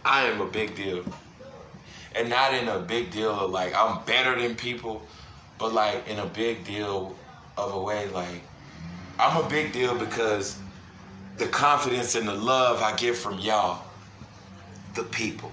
I 0.05 0.25
am 0.27 0.41
a 0.41 0.47
big 0.47 0.75
deal. 0.75 1.05
And 2.15 2.29
not 2.29 2.53
in 2.55 2.69
a 2.69 2.81
big 2.81 3.11
deal 3.11 3.31
of 3.31 3.51
like 3.51 3.75
I'm 3.75 4.05
better 4.05 4.39
than 4.41 4.57
people, 4.57 5.09
but 5.59 5.73
like 5.73 6.07
in 6.09 6.19
a 6.19 6.27
big 6.27 6.65
deal 6.65 7.17
of 7.57 7.75
a 7.75 7.81
way 7.81 8.09
like 8.09 8.49
I'm 9.19 9.43
a 9.45 9.49
big 9.49 9.73
deal 9.73 9.97
because 9.99 10.61
the 11.43 11.49
confidence 11.49 12.15
and 12.15 12.29
the 12.29 12.35
love 12.35 12.83
I 12.83 12.95
get 12.95 13.17
from 13.17 13.39
y'all, 13.41 13.85
the 14.95 15.03
people. 15.03 15.51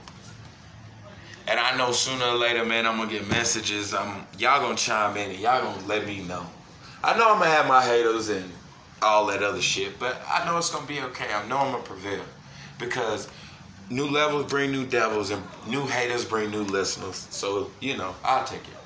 And 1.48 1.60
I 1.60 1.76
know 1.78 1.92
sooner 1.92 2.26
or 2.26 2.36
later, 2.36 2.64
man, 2.64 2.86
I'm 2.86 2.98
gonna 2.98 3.10
get 3.10 3.28
messages. 3.28 3.96
I'm 3.96 4.28
y'all 4.38 4.62
gonna 4.62 4.78
chime 4.78 5.18
in 5.18 5.32
and 5.32 5.40
y'all 5.40 5.64
gonna 5.64 5.88
let 5.88 6.06
me 6.06 6.22
know. 6.22 6.46
I 7.04 7.18
know 7.18 7.34
I'm 7.34 7.40
gonna 7.40 7.50
have 7.50 7.68
my 7.68 7.84
haters 7.84 8.30
and 8.30 8.52
all 9.02 9.26
that 9.28 9.42
other 9.42 9.62
shit, 9.62 9.98
but 9.98 10.22
I 10.28 10.46
know 10.46 10.60
it's 10.60 10.70
gonna 10.70 10.86
be 10.86 11.02
okay. 11.02 11.34
I 11.34 11.48
know 11.48 11.58
I'm 11.58 11.72
gonna 11.72 11.84
prevail 11.84 12.24
because 12.78 13.28
new 13.90 14.06
levels 14.08 14.46
bring 14.46 14.72
new 14.72 14.86
devils 14.86 15.32
and 15.32 15.42
new 15.68 15.88
haters 15.88 16.24
bring 16.24 16.52
new 16.52 16.62
listeners. 16.66 17.28
So 17.32 17.72
you 17.80 17.98
know, 17.98 18.14
I'll 18.24 18.46
take 18.46 18.62
it. 18.62 18.78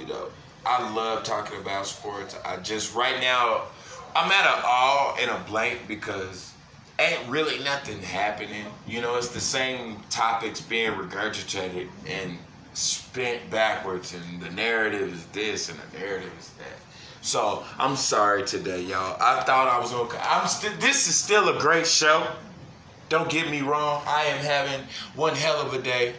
You 0.00 0.06
know, 0.06 0.28
I 0.64 0.90
love 0.94 1.24
talking 1.24 1.58
about 1.58 1.86
sports. 1.86 2.38
I 2.42 2.56
just 2.56 2.94
right 2.94 3.20
now 3.20 3.64
I'm 4.14 4.30
at 4.30 4.44
an 4.44 4.62
all 4.66 5.16
and 5.18 5.30
a 5.30 5.38
blank 5.48 5.80
because 5.88 6.52
ain't 6.98 7.28
really 7.28 7.62
nothing 7.64 8.00
happening. 8.02 8.66
You 8.86 9.00
know, 9.00 9.16
it's 9.16 9.28
the 9.28 9.40
same 9.40 10.00
topics 10.10 10.60
being 10.60 10.92
regurgitated 10.92 11.88
and 12.06 12.38
spent 12.74 13.50
backwards, 13.50 14.14
and 14.14 14.42
the 14.42 14.50
narrative 14.50 15.12
is 15.12 15.26
this 15.26 15.68
and 15.68 15.78
the 15.78 15.98
narrative 15.98 16.32
is 16.38 16.50
that. 16.50 16.78
So 17.22 17.64
I'm 17.78 17.96
sorry 17.96 18.44
today, 18.44 18.82
y'all. 18.82 19.16
I 19.20 19.42
thought 19.44 19.68
I 19.68 19.78
was 19.78 19.92
okay. 19.92 20.18
I'm 20.20 20.48
still. 20.48 20.72
This 20.78 21.08
is 21.08 21.16
still 21.16 21.56
a 21.56 21.60
great 21.60 21.86
show. 21.86 22.26
Don't 23.08 23.30
get 23.30 23.50
me 23.50 23.60
wrong. 23.60 24.02
I 24.06 24.24
am 24.24 24.38
having 24.38 24.86
one 25.14 25.34
hell 25.34 25.60
of 25.60 25.72
a 25.74 25.80
day. 25.80 26.14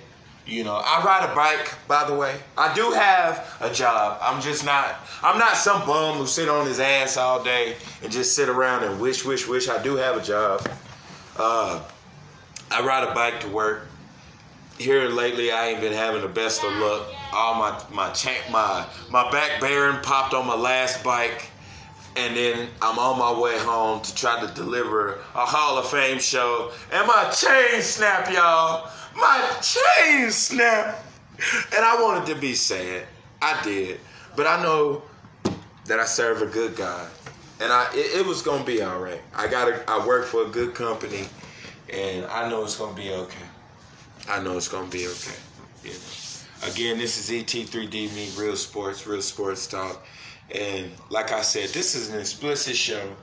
You 0.45 0.65
know, 0.65 0.75
I 0.75 1.03
ride 1.05 1.29
a 1.31 1.33
bike, 1.33 1.73
by 1.87 2.05
the 2.05 2.13
way. 2.13 2.35
I 2.57 2.73
do 2.73 2.91
have 2.91 3.57
a 3.61 3.73
job. 3.73 4.17
I'm 4.21 4.41
just 4.41 4.65
not, 4.65 4.95
I'm 5.21 5.39
not 5.39 5.55
some 5.55 5.85
bum 5.85 6.17
who 6.17 6.27
sit 6.27 6.49
on 6.49 6.65
his 6.65 6.79
ass 6.81 7.15
all 7.15 7.41
day 7.41 7.77
and 8.01 8.11
just 8.11 8.35
sit 8.35 8.49
around 8.49 8.83
and 8.83 8.99
wish, 8.99 9.23
wish, 9.23 9.47
wish. 9.47 9.69
I 9.69 9.81
do 9.81 9.95
have 9.95 10.17
a 10.17 10.21
job. 10.21 10.67
Uh, 11.37 11.81
I 12.71 12.85
ride 12.85 13.07
a 13.07 13.13
bike 13.13 13.39
to 13.41 13.47
work. 13.47 13.87
Here 14.77 15.07
lately, 15.07 15.51
I 15.51 15.67
ain't 15.67 15.81
been 15.81 15.93
having 15.93 16.21
the 16.21 16.27
best 16.27 16.63
of 16.63 16.73
luck. 16.73 17.07
All 17.31 17.53
my 17.55 17.81
my 17.91 18.09
cha- 18.11 18.43
my 18.51 18.85
my 19.11 19.29
back 19.31 19.61
bearing 19.61 20.01
popped 20.01 20.33
on 20.33 20.47
my 20.47 20.55
last 20.55 21.03
bike, 21.03 21.45
and 22.15 22.35
then 22.35 22.69
I'm 22.81 22.99
on 22.99 23.17
my 23.17 23.39
way 23.39 23.57
home 23.59 24.01
to 24.01 24.15
try 24.15 24.39
to 24.45 24.53
deliver 24.53 25.15
a 25.35 25.45
Hall 25.45 25.77
of 25.77 25.89
Fame 25.89 26.19
show, 26.19 26.71
and 26.91 27.07
my 27.07 27.29
chain 27.29 27.81
snap, 27.81 28.31
y'all. 28.31 28.89
My 29.15 29.41
chain 29.61 30.31
snapped. 30.31 31.05
And 31.75 31.83
I 31.83 32.01
wanted 32.01 32.33
to 32.33 32.39
be 32.39 32.53
sad. 32.53 33.05
I 33.41 33.61
did. 33.63 33.99
But 34.35 34.47
I 34.47 34.61
know 34.63 35.03
that 35.85 35.99
I 35.99 36.05
serve 36.05 36.41
a 36.41 36.45
good 36.45 36.75
God. 36.75 37.09
And 37.59 37.71
I 37.71 37.89
it, 37.93 38.19
it 38.19 38.25
was 38.25 38.41
gonna 38.41 38.63
be 38.63 38.81
all 38.81 38.99
right. 38.99 39.21
I 39.35 39.47
got 39.47 39.71
I 39.87 40.05
work 40.05 40.25
for 40.25 40.43
a 40.45 40.49
good 40.49 40.73
company 40.73 41.25
and 41.91 42.25
I 42.25 42.49
know 42.49 42.63
it's 42.63 42.77
gonna 42.77 42.95
be 42.95 43.11
okay. 43.11 43.45
I 44.29 44.41
know 44.41 44.57
it's 44.57 44.67
gonna 44.67 44.89
be 44.89 45.07
okay. 45.07 45.37
You 45.83 45.91
know. 45.91 46.71
Again, 46.71 46.97
this 46.97 47.17
is 47.17 47.29
ET3D 47.29 48.15
Me 48.15 48.29
Real 48.37 48.55
Sports, 48.55 49.05
Real 49.05 49.21
Sports 49.21 49.67
Talk. 49.67 50.05
And 50.51 50.91
like 51.09 51.31
I 51.31 51.41
said, 51.41 51.69
this 51.69 51.95
is 51.95 52.09
an 52.11 52.19
explicit 52.19 52.75
show, 52.75 53.15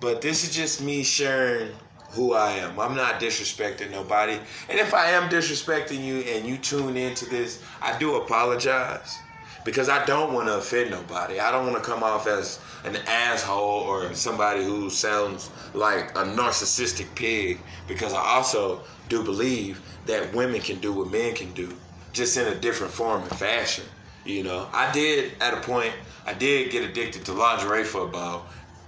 but 0.00 0.20
this 0.22 0.44
is 0.44 0.54
just 0.54 0.82
me 0.82 1.02
sharing 1.02 1.72
who 2.10 2.34
I 2.34 2.52
am. 2.52 2.78
I'm 2.80 2.96
not 2.96 3.20
disrespecting 3.20 3.90
nobody. 3.90 4.38
And 4.68 4.78
if 4.78 4.94
I 4.94 5.10
am 5.10 5.28
disrespecting 5.28 6.04
you 6.04 6.20
and 6.20 6.46
you 6.46 6.58
tune 6.58 6.96
into 6.96 7.26
this, 7.26 7.62
I 7.80 7.96
do 7.98 8.16
apologize 8.16 9.22
because 9.64 9.88
I 9.88 10.04
don't 10.06 10.32
want 10.32 10.48
to 10.48 10.56
offend 10.56 10.90
nobody. 10.90 11.38
I 11.38 11.52
don't 11.52 11.70
want 11.70 11.82
to 11.82 11.88
come 11.88 12.02
off 12.02 12.26
as 12.26 12.60
an 12.84 12.96
asshole 13.06 13.60
or 13.60 14.12
somebody 14.14 14.64
who 14.64 14.90
sounds 14.90 15.50
like 15.74 16.10
a 16.12 16.24
narcissistic 16.24 17.14
pig 17.14 17.60
because 17.86 18.12
I 18.12 18.20
also 18.20 18.82
do 19.08 19.22
believe 19.22 19.80
that 20.06 20.34
women 20.34 20.60
can 20.60 20.80
do 20.80 20.92
what 20.92 21.10
men 21.10 21.34
can 21.34 21.52
do 21.52 21.76
just 22.12 22.36
in 22.36 22.46
a 22.48 22.54
different 22.54 22.92
form 22.92 23.22
and 23.22 23.30
fashion. 23.30 23.84
You 24.24 24.44
know, 24.44 24.68
I 24.72 24.92
did 24.92 25.32
at 25.40 25.54
a 25.54 25.60
point, 25.60 25.92
I 26.26 26.34
did 26.34 26.70
get 26.70 26.84
addicted 26.88 27.24
to 27.26 27.32
lingerie 27.32 27.84
football. 27.84 28.46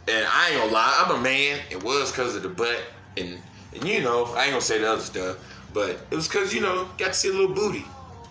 And 0.09 0.27
I 0.29 0.51
ain't 0.51 0.59
gonna 0.59 0.73
lie, 0.73 1.05
I'm 1.05 1.17
a 1.17 1.21
man. 1.21 1.61
It 1.71 1.83
was 1.83 2.11
because 2.11 2.35
of 2.37 2.43
the 2.43 2.49
butt 2.49 2.83
and, 3.17 3.39
and 3.75 3.85
you 3.85 4.03
know, 4.03 4.25
I 4.35 4.45
ain't 4.45 4.51
gonna 4.51 4.61
say 4.61 4.79
the 4.79 4.91
other 4.91 5.03
stuff, 5.03 5.39
but 5.73 5.91
it 6.11 6.15
was 6.15 6.29
cause 6.29 6.53
you 6.53 6.61
know, 6.61 6.89
got 6.99 7.09
to 7.09 7.15
see 7.15 7.29
a 7.29 7.33
little 7.33 7.55
booty. 7.55 7.85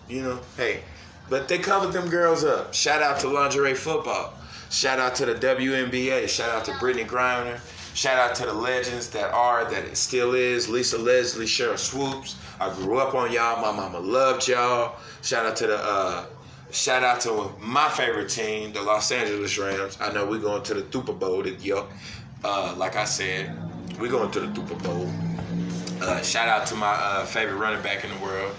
You 0.08 0.22
know, 0.22 0.40
hey. 0.56 0.80
But 1.30 1.48
they 1.48 1.58
covered 1.58 1.92
them 1.92 2.10
girls 2.10 2.44
up. 2.44 2.74
Shout 2.74 3.00
out 3.00 3.20
to 3.20 3.28
lingerie 3.28 3.74
football. 3.74 4.34
Shout 4.70 4.98
out 4.98 5.14
to 5.16 5.26
the 5.26 5.34
WNBA. 5.34 6.28
Shout 6.28 6.50
out 6.50 6.64
to 6.66 6.72
Brittney 6.72 7.06
Griner. 7.06 7.60
Shout 7.94 8.18
out 8.18 8.34
to 8.36 8.46
the 8.46 8.54
legends 8.54 9.08
that 9.10 9.32
are, 9.32 9.70
that 9.70 9.84
it 9.84 9.96
still 9.96 10.34
is. 10.34 10.68
Lisa 10.68 10.98
Leslie, 10.98 11.46
Sheryl 11.46 11.78
Swoopes. 11.78 12.36
I 12.58 12.72
grew 12.74 12.98
up 12.98 13.14
on 13.14 13.30
y'all. 13.30 13.60
My 13.60 13.70
mama 13.70 13.98
loved 13.98 14.48
y'all. 14.48 14.96
Shout 15.22 15.46
out 15.46 15.56
to 15.56 15.66
the 15.66 15.76
uh, 15.76 16.24
shout 16.72 17.02
out 17.02 17.20
to 17.20 17.50
my 17.60 17.88
favorite 17.90 18.30
team, 18.30 18.72
the 18.72 18.82
Los 18.82 19.12
Angeles 19.12 19.58
Rams. 19.58 19.98
I 20.00 20.10
know 20.12 20.26
we're 20.26 20.40
going 20.40 20.62
to 20.64 20.74
the 20.74 20.92
Super 20.92 21.12
Bowl, 21.12 21.46
yo. 21.46 21.86
Uh, 22.42 22.74
like 22.76 22.96
I 22.96 23.04
said, 23.04 23.54
we're 24.00 24.10
going 24.10 24.30
to 24.32 24.40
the 24.40 24.54
Super 24.54 24.74
Bowl. 24.82 25.08
Uh, 26.00 26.20
shout 26.22 26.48
out 26.48 26.66
to 26.66 26.74
my 26.74 26.92
uh, 26.92 27.24
favorite 27.26 27.56
running 27.56 27.82
back 27.82 28.04
in 28.04 28.10
the 28.10 28.18
world, 28.18 28.54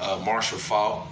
uh, 0.00 0.22
Marshall 0.24 0.58
Faulk. 0.58 1.06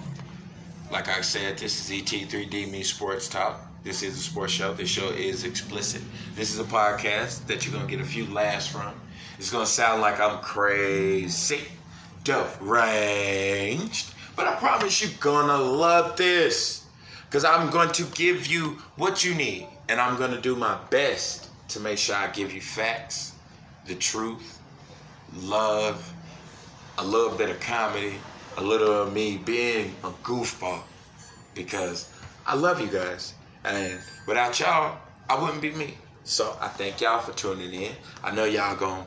like 0.91 1.09
I 1.09 1.21
said, 1.21 1.57
this 1.57 1.89
is 1.89 2.01
ET3D 2.01 2.71
Me 2.71 2.83
Sports 2.83 3.27
Talk. 3.27 3.59
This 3.83 4.01
is 4.01 4.15
a 4.15 4.21
sports 4.21 4.53
show. 4.53 4.73
This 4.73 4.89
show 4.89 5.09
is 5.09 5.43
explicit. 5.43 6.01
This 6.35 6.53
is 6.53 6.59
a 6.59 6.63
podcast 6.63 7.47
that 7.47 7.65
you're 7.65 7.73
gonna 7.73 7.89
get 7.89 7.99
a 7.99 8.05
few 8.05 8.25
laughs 8.27 8.67
from. 8.67 8.93
It's 9.37 9.49
gonna 9.49 9.65
sound 9.65 10.01
like 10.01 10.21
I'm 10.21 10.39
crazy, 10.39 11.59
deranged, 12.23 14.12
but 14.35 14.47
I 14.47 14.55
promise 14.55 15.01
you're 15.01 15.17
gonna 15.19 15.57
love 15.57 16.17
this. 16.17 16.85
Cause 17.29 17.45
I'm 17.45 17.71
going 17.71 17.91
to 17.93 18.03
give 18.13 18.45
you 18.45 18.77
what 18.95 19.25
you 19.25 19.33
need, 19.33 19.67
and 19.89 19.99
I'm 19.99 20.17
gonna 20.17 20.39
do 20.39 20.55
my 20.55 20.77
best 20.89 21.49
to 21.69 21.79
make 21.79 21.97
sure 21.97 22.15
I 22.15 22.27
give 22.27 22.53
you 22.53 22.61
facts, 22.61 23.33
the 23.87 23.95
truth, 23.95 24.59
love, 25.37 26.13
a 26.99 27.03
little 27.03 27.35
bit 27.35 27.49
of 27.49 27.59
comedy, 27.59 28.13
a 28.57 28.63
little 28.63 29.01
of 29.01 29.13
me 29.13 29.37
being 29.37 29.95
a 30.03 30.09
goofball. 30.09 30.83
Because 31.55 32.09
I 32.45 32.55
love 32.55 32.79
you 32.79 32.87
guys. 32.87 33.33
And 33.63 33.99
without 34.27 34.59
y'all, 34.59 34.97
I 35.29 35.41
wouldn't 35.41 35.61
be 35.61 35.71
me. 35.71 35.97
So 36.23 36.55
I 36.61 36.67
thank 36.67 37.01
y'all 37.01 37.19
for 37.19 37.31
tuning 37.33 37.73
in. 37.73 37.91
I 38.23 38.31
know 38.31 38.45
y'all 38.45 38.75
gonna 38.75 39.05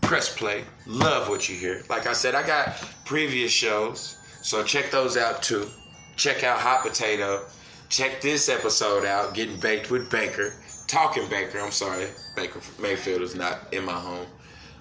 press 0.00 0.34
play. 0.34 0.64
Love 0.86 1.28
what 1.28 1.48
you 1.48 1.56
hear. 1.56 1.82
Like 1.88 2.06
I 2.06 2.12
said, 2.12 2.34
I 2.34 2.46
got 2.46 2.76
previous 3.04 3.50
shows, 3.50 4.15
so 4.46 4.62
check 4.62 4.92
those 4.92 5.16
out 5.16 5.42
too. 5.42 5.66
Check 6.14 6.44
out 6.44 6.60
Hot 6.60 6.82
Potato. 6.82 7.44
Check 7.88 8.20
this 8.20 8.48
episode 8.48 9.04
out, 9.04 9.34
Getting 9.34 9.58
Baked 9.58 9.90
with 9.90 10.08
Baker. 10.08 10.54
Talking 10.86 11.28
Baker, 11.28 11.58
I'm 11.58 11.72
sorry. 11.72 12.06
Baker 12.36 12.60
Mayfield 12.80 13.22
is 13.22 13.34
not 13.34 13.58
in 13.74 13.84
my 13.84 13.90
home. 13.90 14.24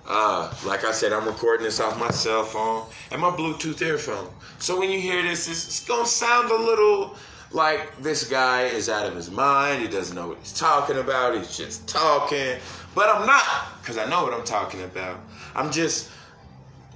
Uh, 0.08 0.54
like 0.68 0.86
I 0.86 0.92
said, 0.92 1.14
I'm 1.14 1.26
recording 1.26 1.64
this 1.64 1.80
off 1.80 2.00
my 2.00 2.12
cell 2.12 2.44
phone 2.44 2.86
and 3.10 3.20
my 3.20 3.32
Bluetooth 3.32 3.82
earphone. 3.82 4.32
So 4.60 4.80
when 4.80 4.92
you 4.92 5.00
hear 5.00 5.24
this, 5.24 5.48
it's, 5.48 5.66
it's 5.66 5.84
gonna 5.84 6.06
sound 6.06 6.52
a 6.52 6.56
little 6.56 7.16
like 7.50 8.00
this 8.04 8.30
guy 8.30 8.66
is 8.66 8.88
out 8.88 9.08
of 9.08 9.16
his 9.16 9.32
mind. 9.32 9.82
He 9.82 9.88
doesn't 9.88 10.16
know 10.16 10.28
what 10.28 10.38
he's 10.38 10.54
talking 10.54 11.00
about. 11.00 11.36
He's 11.36 11.58
just 11.58 11.88
talking. 11.88 12.58
But 12.94 13.10
I'm 13.10 13.26
not, 13.26 13.82
because 13.82 13.98
I 13.98 14.08
know 14.08 14.22
what 14.22 14.32
I'm 14.32 14.46
talking 14.46 14.84
about. 14.84 15.20
I'm 15.56 15.72
just 15.72 16.12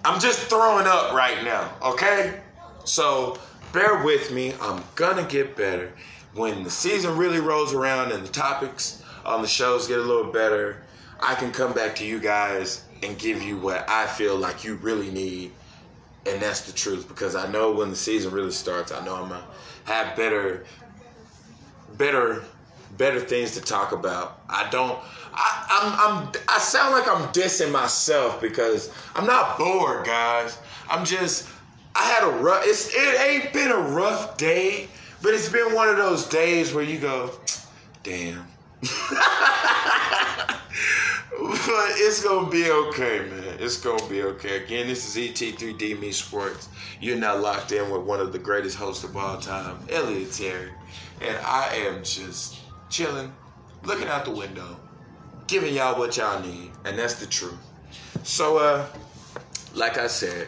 I'm 0.06 0.20
just 0.20 0.42
throwing 0.42 0.88
up 0.88 1.14
right 1.14 1.44
now, 1.44 1.74
okay? 1.82 2.42
So 2.86 3.38
bear 3.74 4.04
with 4.04 4.32
me. 4.32 4.54
I'm 4.62 4.84
gonna 4.96 5.24
get 5.24 5.56
better. 5.56 5.92
When 6.34 6.64
the 6.64 6.70
season 6.70 7.18
really 7.18 7.40
rolls 7.40 7.74
around 7.74 8.12
and 8.12 8.24
the 8.24 8.32
topics 8.32 9.04
on 9.26 9.42
the 9.42 9.48
shows 9.48 9.88
get 9.88 10.00
a 10.00 10.04
little 10.04 10.32
better, 10.32 10.78
I 11.20 11.36
can 11.36 11.52
come 11.52 11.74
back 11.74 11.96
to 11.98 12.06
you 12.06 12.20
guys 12.20 12.84
and 13.04 13.18
give 13.18 13.42
you 13.42 13.58
what 13.58 13.90
I 13.90 14.08
feel 14.08 14.36
like 14.36 14.64
you 14.64 14.76
really 14.76 15.12
need. 15.12 15.52
And 16.26 16.42
that's 16.42 16.62
the 16.62 16.74
truth 16.74 17.08
because 17.08 17.36
I 17.36 17.50
know 17.52 17.72
when 17.72 17.90
the 17.90 17.96
season 17.96 18.32
really 18.32 18.52
starts, 18.52 18.92
I 18.92 19.04
know 19.04 19.16
I'm 19.16 19.30
gonna 19.30 19.44
have 19.86 20.16
better 20.16 20.66
better 21.98 22.44
better 22.98 23.20
things 23.20 23.54
to 23.56 23.62
talk 23.62 23.92
about. 23.92 24.42
I 24.50 24.70
don't 24.70 24.98
I, 25.34 25.66
I'm, 25.70 26.26
I'm 26.26 26.32
I 26.48 26.60
sound 26.60 26.94
like 26.94 27.08
I'm 27.08 27.28
dissing 27.34 27.72
myself 27.72 28.42
because 28.42 28.92
I'm 29.16 29.26
not 29.26 29.58
bored, 29.58 30.06
guys. 30.06 30.58
I'm 30.90 31.06
just 31.06 31.48
I 31.96 32.04
had 32.04 32.24
a 32.24 32.32
rough 32.42 32.64
it's 32.66 32.94
it 32.94 33.22
ain't 33.22 33.54
been 33.54 33.72
a 33.72 33.78
rough 33.78 34.38
day, 34.38 34.88
but 35.22 35.34
it's 35.34 35.50
been 35.50 35.74
one 35.74 35.90
of 35.90 35.98
those 35.98 36.28
days 36.28 36.74
where 36.74 36.84
you 36.84 37.00
go, 37.00 37.32
damn. 38.04 38.48
but 38.82 38.90
it's 41.98 42.24
gonna 42.24 42.50
be 42.50 42.70
okay, 42.70 43.20
man. 43.30 43.58
It's 43.60 43.78
gonna 43.78 44.08
be 44.08 44.24
okay. 44.24 44.64
Again, 44.64 44.88
this 44.88 45.16
is 45.16 45.30
ET3D 45.30 46.00
Me 46.00 46.12
Sports. 46.12 46.70
You're 47.02 47.18
now 47.18 47.38
locked 47.38 47.72
in 47.72 47.90
with 47.90 48.04
one 48.04 48.20
of 48.20 48.32
the 48.32 48.40
greatest 48.40 48.78
hosts 48.78 49.04
of 49.04 49.16
all 49.18 49.38
time, 49.38 49.78
Elliot 49.90 50.32
Terry, 50.32 50.72
and 51.22 51.38
I 51.46 51.76
am 51.76 52.04
just 52.04 52.60
chilling, 52.90 53.34
looking 53.84 54.08
out 54.08 54.26
the 54.26 54.32
window, 54.32 54.80
giving 55.48 55.74
y'all 55.74 55.98
what 55.98 56.18
y'all 56.18 56.42
need, 56.42 56.72
and 56.86 56.98
that's 56.98 57.16
the 57.16 57.28
truth. 57.28 57.60
So, 58.24 58.58
uh, 58.58 58.86
like 59.74 59.98
I 59.98 60.08
said, 60.08 60.48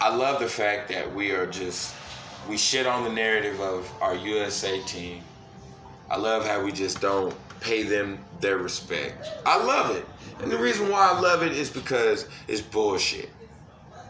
I 0.00 0.14
love 0.14 0.40
the 0.40 0.48
fact 0.48 0.88
that 0.90 1.14
we 1.14 1.30
are 1.30 1.46
just 1.46 1.94
we 2.48 2.56
shit 2.56 2.86
on 2.86 3.02
the 3.04 3.10
narrative 3.10 3.60
of 3.60 3.90
our 4.00 4.14
USA 4.14 4.80
team. 4.82 5.22
I 6.10 6.16
love 6.16 6.46
how 6.46 6.62
we 6.62 6.70
just 6.70 7.00
don't 7.00 7.34
pay 7.60 7.82
them 7.82 8.18
their 8.40 8.58
respect. 8.58 9.26
I 9.44 9.62
love 9.62 9.96
it. 9.96 10.06
And 10.40 10.52
the 10.52 10.58
reason 10.58 10.90
why 10.90 11.10
I 11.10 11.18
love 11.18 11.42
it 11.42 11.52
is 11.52 11.70
because 11.70 12.28
it's 12.46 12.60
bullshit. 12.60 13.30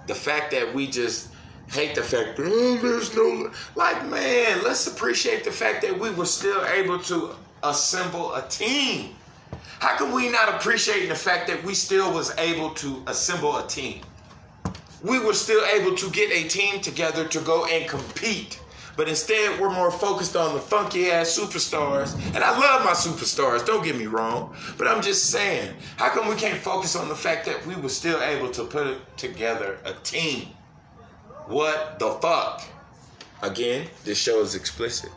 The 0.06 0.14
fact 0.14 0.50
that 0.50 0.74
we 0.74 0.88
just 0.88 1.30
hate 1.68 1.94
the 1.94 2.02
fact 2.02 2.36
that 2.36 2.46
oh, 2.46 2.76
there's 2.82 3.14
no 3.14 3.50
like 3.76 4.04
man, 4.06 4.62
let's 4.64 4.86
appreciate 4.88 5.44
the 5.44 5.52
fact 5.52 5.82
that 5.82 5.98
we 5.98 6.10
were 6.10 6.26
still 6.26 6.64
able 6.66 6.98
to 7.04 7.30
assemble 7.62 8.34
a 8.34 8.42
team. 8.48 9.14
How 9.78 9.96
can 9.96 10.12
we 10.12 10.30
not 10.30 10.48
appreciate 10.48 11.08
the 11.08 11.14
fact 11.14 11.46
that 11.48 11.62
we 11.62 11.74
still 11.74 12.12
was 12.12 12.36
able 12.38 12.70
to 12.70 13.02
assemble 13.06 13.56
a 13.58 13.66
team? 13.66 14.02
We 15.06 15.20
were 15.20 15.34
still 15.34 15.64
able 15.66 15.94
to 15.94 16.10
get 16.10 16.32
a 16.32 16.48
team 16.48 16.80
together 16.80 17.28
to 17.28 17.40
go 17.40 17.64
and 17.66 17.88
compete. 17.88 18.60
But 18.96 19.08
instead, 19.08 19.60
we're 19.60 19.70
more 19.70 19.92
focused 19.92 20.34
on 20.34 20.54
the 20.54 20.60
funky 20.60 21.12
ass 21.12 21.38
superstars. 21.38 22.16
And 22.34 22.42
I 22.42 22.50
love 22.58 22.84
my 22.84 22.90
superstars, 22.90 23.64
don't 23.64 23.84
get 23.84 23.96
me 23.96 24.06
wrong. 24.06 24.56
But 24.76 24.88
I'm 24.88 25.00
just 25.00 25.30
saying, 25.30 25.76
how 25.96 26.08
come 26.08 26.28
we 26.28 26.34
can't 26.34 26.58
focus 26.58 26.96
on 26.96 27.08
the 27.08 27.14
fact 27.14 27.46
that 27.46 27.64
we 27.66 27.76
were 27.76 27.88
still 27.88 28.20
able 28.20 28.50
to 28.50 28.64
put 28.64 29.16
together 29.16 29.78
a 29.84 29.92
team? 30.02 30.48
What 31.46 32.00
the 32.00 32.10
fuck? 32.14 32.64
Again, 33.42 33.86
this 34.02 34.18
show 34.18 34.40
is 34.40 34.56
explicit. 34.56 35.10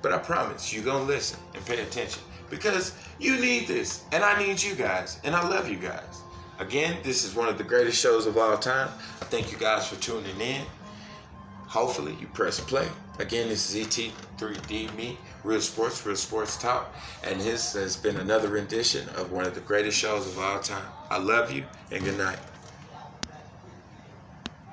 But 0.00 0.12
I 0.12 0.18
promise 0.18 0.72
you're 0.72 0.84
going 0.84 1.06
to 1.06 1.12
listen 1.12 1.38
and 1.54 1.66
pay 1.66 1.82
attention 1.82 2.22
because 2.48 2.94
you 3.18 3.38
need 3.38 3.68
this. 3.68 4.04
And 4.12 4.24
I 4.24 4.42
need 4.42 4.62
you 4.62 4.74
guys. 4.74 5.20
And 5.24 5.36
I 5.36 5.46
love 5.46 5.68
you 5.68 5.76
guys. 5.76 6.22
Again, 6.58 6.96
this 7.02 7.22
is 7.24 7.34
one 7.34 7.48
of 7.48 7.58
the 7.58 7.64
greatest 7.64 8.00
shows 8.00 8.26
of 8.26 8.38
all 8.38 8.56
time. 8.56 8.88
I 9.20 9.24
thank 9.26 9.52
you 9.52 9.58
guys 9.58 9.86
for 9.86 9.96
tuning 9.96 10.40
in. 10.40 10.62
Hopefully, 11.66 12.16
you 12.18 12.28
press 12.28 12.58
play. 12.58 12.88
Again, 13.18 13.48
this 13.48 13.74
is 13.74 13.86
ET3D 13.86 14.94
Me, 14.96 15.18
Real 15.44 15.60
Sports, 15.60 16.04
Real 16.06 16.16
Sports 16.16 16.56
Talk, 16.56 16.94
and 17.24 17.40
this 17.40 17.74
has 17.74 17.96
been 17.96 18.16
another 18.16 18.48
rendition 18.48 19.08
of 19.10 19.32
one 19.32 19.44
of 19.44 19.54
the 19.54 19.60
greatest 19.60 19.98
shows 19.98 20.26
of 20.26 20.38
all 20.38 20.60
time. 20.60 20.86
I 21.10 21.18
love 21.18 21.52
you, 21.52 21.64
and 21.90 22.04
good 22.04 22.16
night. 22.16 22.38